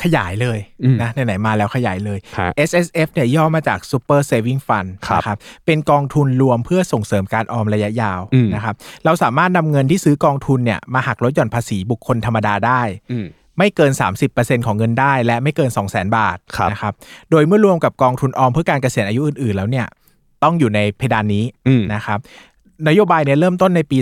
[0.05, 12.83] ขยายเลยอืมนะไหนๆมาแล้วขยายเลยฮะ S S F เนี่ยย่อมาจาก Super Saving Fund ครับนะครับเป็นกองทุนรวมเพื่อส่งเสริมการออมระยะยาวอืมนะครับ เราสามารถนำเงินที่ซื้อกองทุนเนี่ยมาหักลดหย่อนภาษีบุคคลธรรมดาได้
[13.13, 13.27] อืม
[13.59, 13.93] ไม่เกิน
[14.29, 16.93] 30%ของเงินได้ และไม่เกิน 2 0 0 0 0 0 บาทครับนะครับ
[17.31, 19.87] โดยเมื่อรวมกับกองทุนออมเพื่อการเกษียณอายุอื่น ๆ แล้วเนี่ย
[20.45, 22.19] ต้องอยู่ในเพดานนี้อืมนะครับ
[22.89, 23.99] นโยบายเนี่ยเริ่มต้นในปี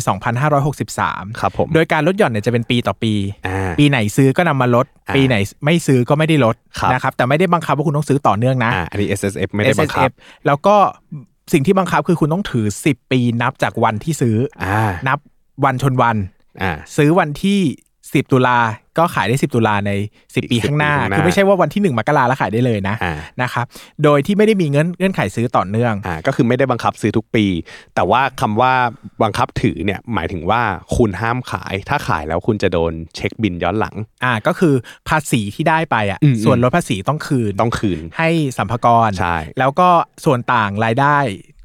[0.68, 3.12] 2563 ครับผม โดยการลดหย่อนเนี่ยจะเป็นปีต่อปี
[3.46, 10.12] อ่าปีไหนซื้อก็นำมาลดอ่าปีไหนไม่ซื้อก็ไม่ได้ลดครับนะครับ แต่ไม่ได้บังคับว่าคุณต้องซื้อต่อเนื่องนะอ่าอันนี้ S S F ไม่ได้บังคับ SSF
[10.46, 10.76] แล้วก็
[11.52, 15.18] สิ่งที่บังคับคือคุณต้องถือ 10 ปีนับจากวันที่ซื้ออ่านับ
[15.64, 16.16] วันชนวัน
[16.62, 17.60] อ่าซื้อวันที่
[18.14, 18.58] 10 ตุลา
[18.98, 19.92] ก็ขายได้ 10 ตุลาใน
[20.22, 23.66] 10ปีอีก10ข้างหน้าปีข้างหน้า คือไม่ใช่ว่าวันที่ 1 มกราแล้วขายได้เลยนะอ่านะครับ
[24.04, 27.46] โดยที่ไม่ได้มีเงื่อนเงื่อนไขซื้อต่อเนื่องอ่าก็คือไม่ได้บังคับซื้อทุกปี
[27.94, 28.72] แต่ว่าคำว่า
[29.22, 30.62] บังคับถือเนี่ยหมายถึงว่า
[30.96, 33.94] คุณห้ามขาย ถ้าขายแล้วคุณจะโดนเช็คบิลย้อนหลัง
[34.24, 34.74] อ่าก็คือ
[35.08, 38.28] ภาษีที่ได้ไปอะอืมส่วนลดภาษีต้องคืนต้องคืน ให้
[38.58, 39.88] สรรพากรใช่แล้วก็
[40.24, 41.18] ส่วนต่างรายได้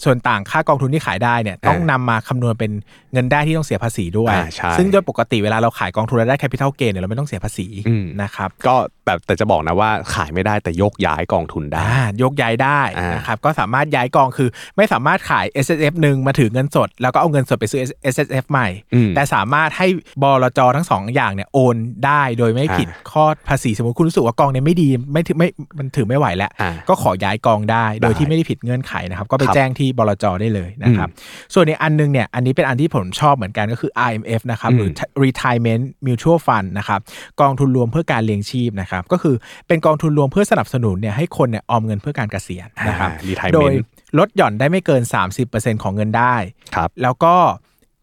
[0.03, 2.71] ส่วนต่างค่ากองทุนที่ขายได้เนี่ยต้องนำมาคำนวณเป็น
[3.13, 8.75] เงินได้ที่ต้องเสียภาษีด้วยอ่าใช่ซึ่งโดยปกติเวลาเราขายกองทุนแล้วได้ capital gain เนี่ยเราไม่ต้องเสียภาษีอืมนะครับก็
[9.05, 17.81] แต่แต่จะบอกนะว่าขายไม่ได้แต่ยกย้ายกองทุนได้อ่ายกย้ายได้อ่านนะครับก็สามารถย้ายกองคือไม่สามารถขาย S S F หนึ่งมาถือเงินสด แล้วก็เอาเงินสดไปซื้อ
[18.13, 19.87] S S F ใหม่อืมแต่สามารถให้
[20.21, 21.75] บลจทั้งสองอย่างเนี่ยโอน
[22.05, 25.47] ได้โดยไม่ผิดอ่าข้อภาษีสมมติคุณรู้สึกว่ากองเนี่ยไม่ดีไม่ถือไม่
[25.77, 31.09] มันถือไม่ไหวแล้วอ่าก็ขอย้ายกองได้ โดยได้ที่ไม่ได้ผิดเงื่อนไขนะครับก็ไปครับแจ้งที่บลจได้เลยนะครับ
[31.53, 34.89] ส่วนในอันนึงเนี่ยอันนี้เป็นอันที่ผมชอบเหมือนกันก็คือ IMF นะครับหรือ
[35.23, 36.99] Retirement Mutual Fund นะครับ
[37.41, 39.35] กองทุนรวมเพื่อการเลี้ยงชีพนะครับก็คือ
[39.67, 43.71] เป็นกองทุนรวมเพื่อสนับสนุนเนี่ยให้คนเนี่ยออมเงินเพื่อการเกษียณนะครับอ่า retirement โดย
[44.19, 45.01] ลดหย่อนได้ไม่เกิน
[45.43, 46.35] 30%ของเงินได้
[46.75, 47.35] ครับแล้วก็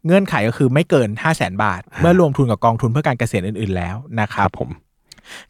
[0.07, 4.71] เงื่อนไขก็คือไม่เกิน 5 0 0แสนบาท เมื่อรวมทุนกับกองทุนเพื่อการเกษียณอื่น ๆ แล้วนะคครัรับบผม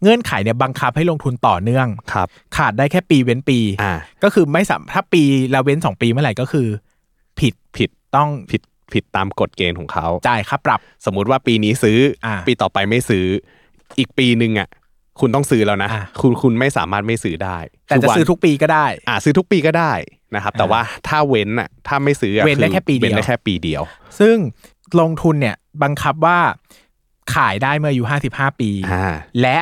[0.02, 5.22] เงื่อนไขเนี่ยบังคับให้ลงทุนต่อเนื่องครับ ขาดได้แค่ปีเว้นปีอ่าก็คือไม่สามถ้าปี
[5.54, 6.68] ละเว้น2ปีเมื่อไหร่ก็คือ
[7.40, 8.62] ผิดผิดต้องผิด
[8.92, 13.24] ผิดตามกฎเกณฑ์ของเขาจ่ายค่าปรับ สมมุติว่าปีนี้ซื้ออาปีต่อไปไม่ซื้อ
[13.98, 14.68] อีกปีหนึ่งอะ
[15.20, 19.92] คุณต้องซื้อแล้วนะอ่าคุณคุณไม่สามารถไม่ซื้อได้ แต่จะวันซื้อทุกปีก็ได้ อ่าซื้อทุกปีก็ได้
[20.34, 23.82] นะครับ แต่อ่าว่าถ้าเว้นอะถ้าไม่ซื้ออะเว้นได้อแค่ปีเดียวเว้นได้แค่ปีเดียว
[24.20, 24.36] ซึ่ง
[25.00, 26.38] ลงทุนเนี่ยบังคับว่า
[27.34, 29.58] ขายได้เมื่ออายุ55ปี อ่าและ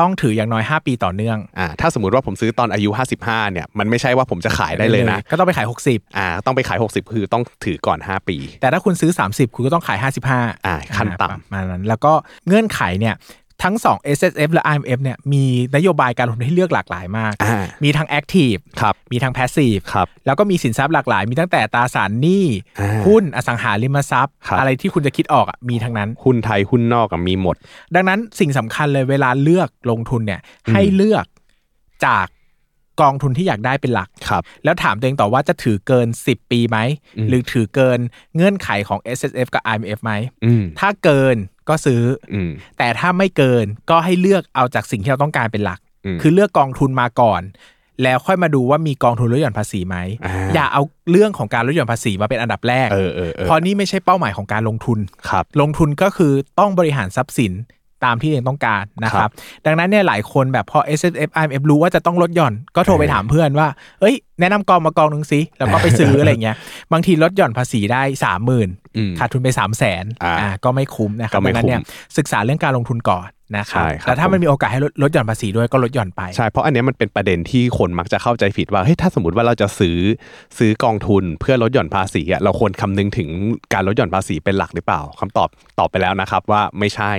[0.00, 2.90] ต้องถืออย่างน้อย 5 ปีต่อเนื่องอ่าถ้าสมมติว่าผมซื้อตอนอายุ
[3.22, 9.98] 55เนี่ยมันไม่ใช่ว่าผมจะขายได้เลยนะก็ต้องไปขาย 60 อ่าต้องไปขาย 60 คือต้องถือก่อน 5 ปี แต่ถ้าคุณซื้อ 30 คุณก็ต้องขาย
[10.30, 12.12] 55อ่าขั้นต่ำ ประมาณนั้น แล้วก็
[12.46, 13.14] เงื่อนไขเนี่ย
[13.62, 15.44] ทั้ง 2 S S F และ I M F เนี่ยมี
[15.76, 22.44] นโยบายการลงทุนให้เลือกหลากหลายมากอ่ามีทั้ง Active ครับมีทั้ง Passive ครับแล้วก็มีสินทรัพย์หลากหลาย มีตั้งแต่ตราสารหนี้
[22.80, 27.56] อ่าหุ้นอสังหาริมทรัพย์ครับอะไรที่คุณจะคิดออกอะมีทั้งนั้น หุ้นไทยหุ้นนอกอะมีหมด
[27.94, 30.40] ดังนั้นสิ่งสำคัญเลยเวลาเลือกลงทุนเนี่ย
[30.72, 31.24] ให้เลือก
[32.06, 32.26] จาก
[33.02, 36.78] กองทุนที่อยากได้เป็นหลักครับ แล้วถามตัวเองต่อว่าจะถือเกิน 10 ปีไหม
[37.18, 37.98] อืมหรือถือเกิน
[38.34, 40.12] เงื่อนไขของ S S F กับ I M F ไหม
[40.44, 41.36] อืมถ้าเกิน
[41.68, 47.42] ก็ซื้อออืมแต่ถ้าไม่เกินก็ให้เลือกเอาจากสิ่งที่เราต้องการเป็นหลักอืมคือเลือกกองทุนมาก่อน
[48.02, 57.52] แล้วค่อยมาดูว่ามีกองทุนลดหย่อนภาษีไหมอ่าอย่าเอาเรื่องของการลดหย่อนภาษีมาเป็นอันดับแรกเออเออเออเพราะนี่ไม่ใช่เป้าหมายของการลงทุนครับลงทุนก็คือต้องบริหารทรัพย์สิน
[58.04, 59.32] ตามที่ตัวเองต้องการนะคครัรับบ
[59.66, 63.68] ดังนั้นเนี่ยหลายคนแบบพอ S S F I M F รู้ว่าจะต้องลดหย่อน ก็โทรไปถามเพื่อนว่า
[64.00, 66.56] เอ้ย แนะนำกองมากองหนึ่งสิ แล้วก็ไปซื้ออะไรเงี้ย
[66.92, 79.98] บางทีลดหย่อนภาษีได้สามหมื่นอืมขาดทุนไปสามแสนอ่าอ่าก็ไม่คุ้มนะครัก็บไม่ดังนั้นเนี่ยคุ้มศึกษาเรื่องการลงทุนก่อนนะครับใช่ครับแต่ถ้ามันมีโอกาสให้ลดลดหย่อนภาษีด้วยก็ลดหย่อนไป ใช่ เพราะอันเนี้ยมันเป็นประเด็นที่คนมักจะเข้าใจผิดว่าเฮ้ยถ้าสมมติว่าเราจะซื้อ
[80.58, 83.28] ซื้อกองทุนเพื่อลดหย่อนภาษีอะเราควรคำนึงถึง
[83.74, 85.48] การลดหย่อนภาษีเป็นหลักหรือเปล่าคำตอบ
[85.78, 87.12] ตอบไปแล้วนะครับว่าไม่ใช่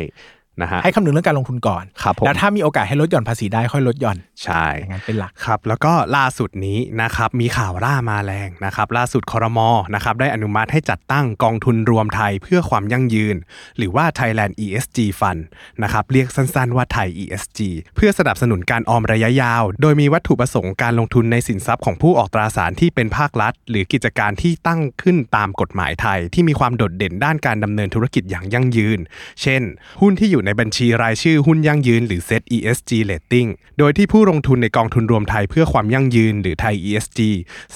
[0.62, 13.36] นะฮะให้คำนึงเรื่องการลงทุนก่อนครับผมแล้วถ้ามีโอกาสให้ลดหย่อนภาษีได้ค่อยลดหย่อนใช่อย่างนั้นเป็นหลักครับ แล้วก็ล่าสุดนี้นะครับมีข่าวร่ามาแรงนะครับล่าสุดคอรมอนะครับได้อนุมัติให้จัดตั้งกองทุนรวมไทยเพื่อความยั่งยืน
[13.78, 15.42] หรือว่า Thailand ESG Fund
[15.84, 17.60] นะครับเรียกสั้นๆว่าไทย ESG
[17.96, 29.00] เพื่อสนับสนุนการออมระยะยาว โดยมีวัตถุประสงค์การลงทุนในสินทรัพย์ของผู้ออกตราสารที่เป็นภาครัฐ หรือกิจการที่ตั้งขึ้นตามกฎหมายไทย ที่มีความโดดเด่นด้านการดำเนินธุรกิจอย่างยั่งยืน
[29.42, 29.62] เช่น
[30.02, 37.20] หุ้นที่อยู่ในบัญชีรายชื่อหุ้นยั่งยืนหรือ Set ESG Rating โดยที่ผู้ลงทุนในกองทุนรวมไทยเพื่อความยั่งยืนหรือไทย ESG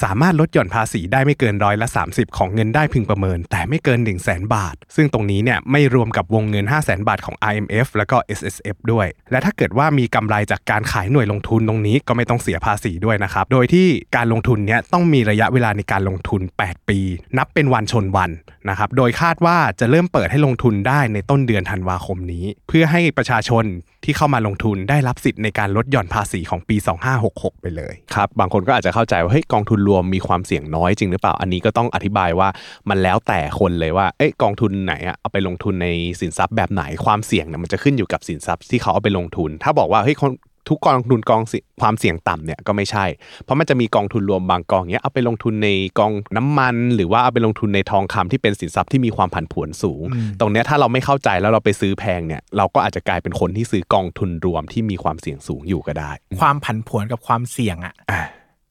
[0.02, 6.98] สามารถลดหย่อนภาษีได้ไม่เกินร้อยละ 30 ของเงินได้พึงประเมิน แต่ไม่เกิน 1 0 0 0 0แบาท ซึ่งตรงนี้เนี่ยไม่รวมกับวงเงิน 5 0 0 0 0
[7.00, 17.00] 0บาทของ IMF แล้วก็ SSF ด้วย และถ้าเกิดว่ามีกำไรจากการขายหน่วยลงทุนตรงนี้ก็ไม่ต้องเสียภาษีด้วยนะครับ โดยที่การลงทุนเนี้ยต้องมีระยะเวลาในการลงทุน 8 ปี
[17.38, 18.32] นับเป็นวันชนวัน
[18.70, 23.66] นะครับ โดยคาดว่าจะเริ่มเปิดให้ลงทุนได้ในต้นเดือนธันวาคมนี้เพื่อให้ประชาชน
[24.04, 26.76] ที่เข้ามาลงทุนได้รับสิทธิ์ในการลดหย่อนภาษีของปี
[27.20, 32.50] 2566 ไปเลยครับบางคนก็อาจจะเข้าใจว่าเฮ้ยกองทุนรวมมีความเสี่ยงน้อยจริงหรือเปล่าอันนี้ก็ต้องอธิบายว่า
[32.90, 35.88] มันแล้วแต่คนเลยว่าเอ้ยกองทุนไหนอะเอาไปลงทุนใน
[36.22, 40.32] สินทรัพย์แบบไหนความเสี่ยงเนี่ยมันจะขึ้นอยู่กับสินทรัพย์ที่เขาเอาไปลงทุน ถ้าบอกว่าเฮ้ยคน
[40.70, 43.06] ทุกกองทุนกองสิความเสี่ยงต่ำเนี่ยก็ไม่ใช่
[43.44, 50.04] เพราะมันจะมีกองทุนรวมบางกองเนี้ยเอาไปลงทุนในกองน้ำมัน หรือว่าเอาไปลงทุนในทองคำที่เป็นสินทรัพย์ที่มีความผันผวนสูง
[50.40, 56.12] ตรงเนี้ยถ้าเราไม่เข้าใจแล้วเราไปซื้อแพงเนี่ยเราก็อาจจะกลายเป็นคนที่ซื้อกองทุนรวมที่มีความเสี่ยงสูงอยู่ก็ได้
[56.42, 57.94] ความผันผวนกับความเสี่ยงอะ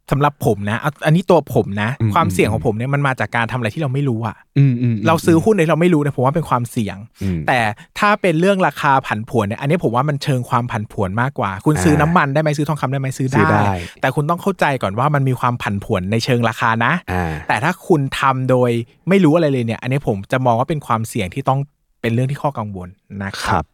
[0.09, 7.61] อ่าสำหรับผมนะเอาอันนี้ตัวผมนะอืมความเสี่ยงของผมเนี่ยมันมาจากการทำอะไรที่เราไม่รู้อะอืมอืมเราซื้อหุ้นในเราไม่รู้เนี่ยผมว่าเป็นความเสี่ยงอืมแต่
[7.99, 18.71] ถ้าเป็นเรื่องราคาผันผวนเนี่ยอันนี้ผมว่ามันเชิงความผันผวนมากกว่า คุณซื้อน้ำมันได้ไหมซื้อทองคำได้ไหมซื้อซื้อได้ได้ แต่คุณต้องเข้าใจก่อนว่ามันมีความผันผวนในเชิงราคานะอ่าแต่ถ้าคุณทำโดย
[19.09, 21.61] ไม่รู้อะไรเลยเนี่ย อันนี้ผมจะมองว่าเป็นความเสี่ยงที่ต้อง
[22.01, 22.89] เป็นเรื่องที่ข้อกังวล
[23.25, 23.65] นะคครับรับ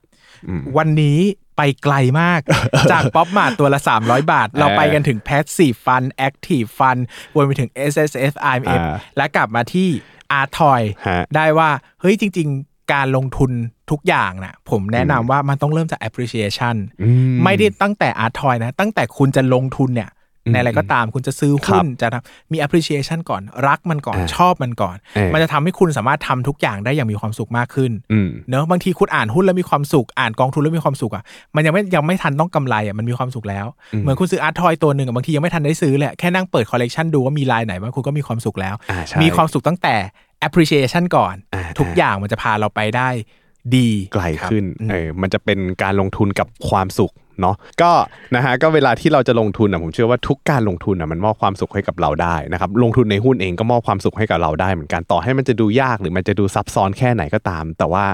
[0.49, 1.18] อืมวันนี้
[1.57, 2.40] ไปไกลมาก
[2.92, 7.00] จากป๊อปมาตัวละ 300 บาท เราไปกันถึง Passive Fund Active Fund
[7.34, 9.88] วนไปถึง S S F I M F อ่าและกลับมาที่
[10.40, 13.50] Art Toy ฮะได้ว่า เฮ้ยจริง ๆ การลงทุน
[13.90, 20.14] ทุกอย่างน่ะผมแนะนำว่ามันต้องเริ่มจาก appreciation อืมไม่ได้ตั้งแต่ Art Toy นะ ตั้งแต่คุณจะลงทุนเนี่ยอืม
[20.53, 31.22] ในอะไรก็ตามคุณจะซื้อหุ้นครับจะทำมี appreciation ก่อนรักมันก่อนอ่าชอบมันก่อนเออมันจะทำให้คุณสามารถทำทุกอย่างได้อย่างมีความสุขมากขึ้นอืมเนอะบางทีคุณอ่านหุ้นแล้วมีความสุขอ่านกองทุนแล้วมีความสุขอะ
[31.57, 39.95] มันยังไม่ยังไม่ทันต้องกำไรอะมันมีความสุขแล้วอืมเหมือนคุณซื้อ art toy ตัวหนึ่งอะบางทียังไม่ทันได้ซื้อเลยแค่นั่งเปิดคอลเลกชันดูว่ามีลายไหนบ้างคุณก็มีความสุขแล้วอ่าใช่มีความสุขตั้งแต่
[40.47, 43.09] appreciation ก่อนอ่าทุกอย่างมันจะพาเราไปได้
[43.76, 47.91] ดีไกลขึ้นครับเออมันจะเป็นการลงทุนกับความสุข เนาะก็
[48.35, 58.05] นะฮะก็เวลาที่เราจะลงทุนอะผมเชื่อว่าทุกการลงทุนอะมันมอบความสุขให้กับเราได้นะครับลงทุนในหุ้นเองก็มอบความสุขให้กับเราได้เหมือนกันต่อให้มันจะดูยากหรือมันจะดูซับซ้อนแค่ไหนก็ตาม แต่ว่า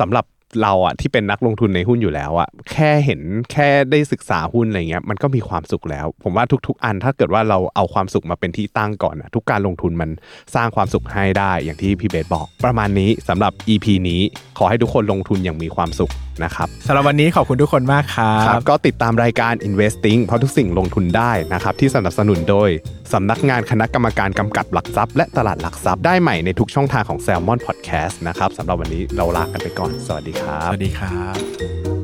[0.00, 0.24] สำหรับ
[0.62, 3.20] เราอะที่เป็นนักลงทุนในหุ้นอยู่แล้วอะแค่เห็น
[3.52, 10.10] แค่ได้ศึกษาหุ้นอะไรเงี้ยมันก็มีความสุขแล้ว ผมว่าทุก ๆ อันถ้าเกิดว่าเราเอาความสุขมาเป็นที่ตั้งก่อนนะทุกการลงทุนมัน
[10.54, 14.20] สร้างความสุขให้ได้อย่างที่พี่เบสบอก ประมาณนี้สำหรับ EP นี้
[14.58, 16.12] ขอให้ทุกคนลงทุนอย่างมีความสุข
[16.44, 22.68] นะครับสำหรับวันนี้ขอบคุณทุกคนมากครัครับบก็ติดตามรายการ Investing เพราะทุกสิ่งลงทุนได้นะครับที่สนับสนุนโดย
[23.12, 31.97] สำนักงานคณะกรรมการกำกับหลักทรัพย์และตลาดหลักทรัพย์ได้ใหม่ในทุกช่องทางของ Salmon Podcast นะครับสำหรับวันนี้เราลากันไปก่อน สวัสดีครัสบวัสดีครับ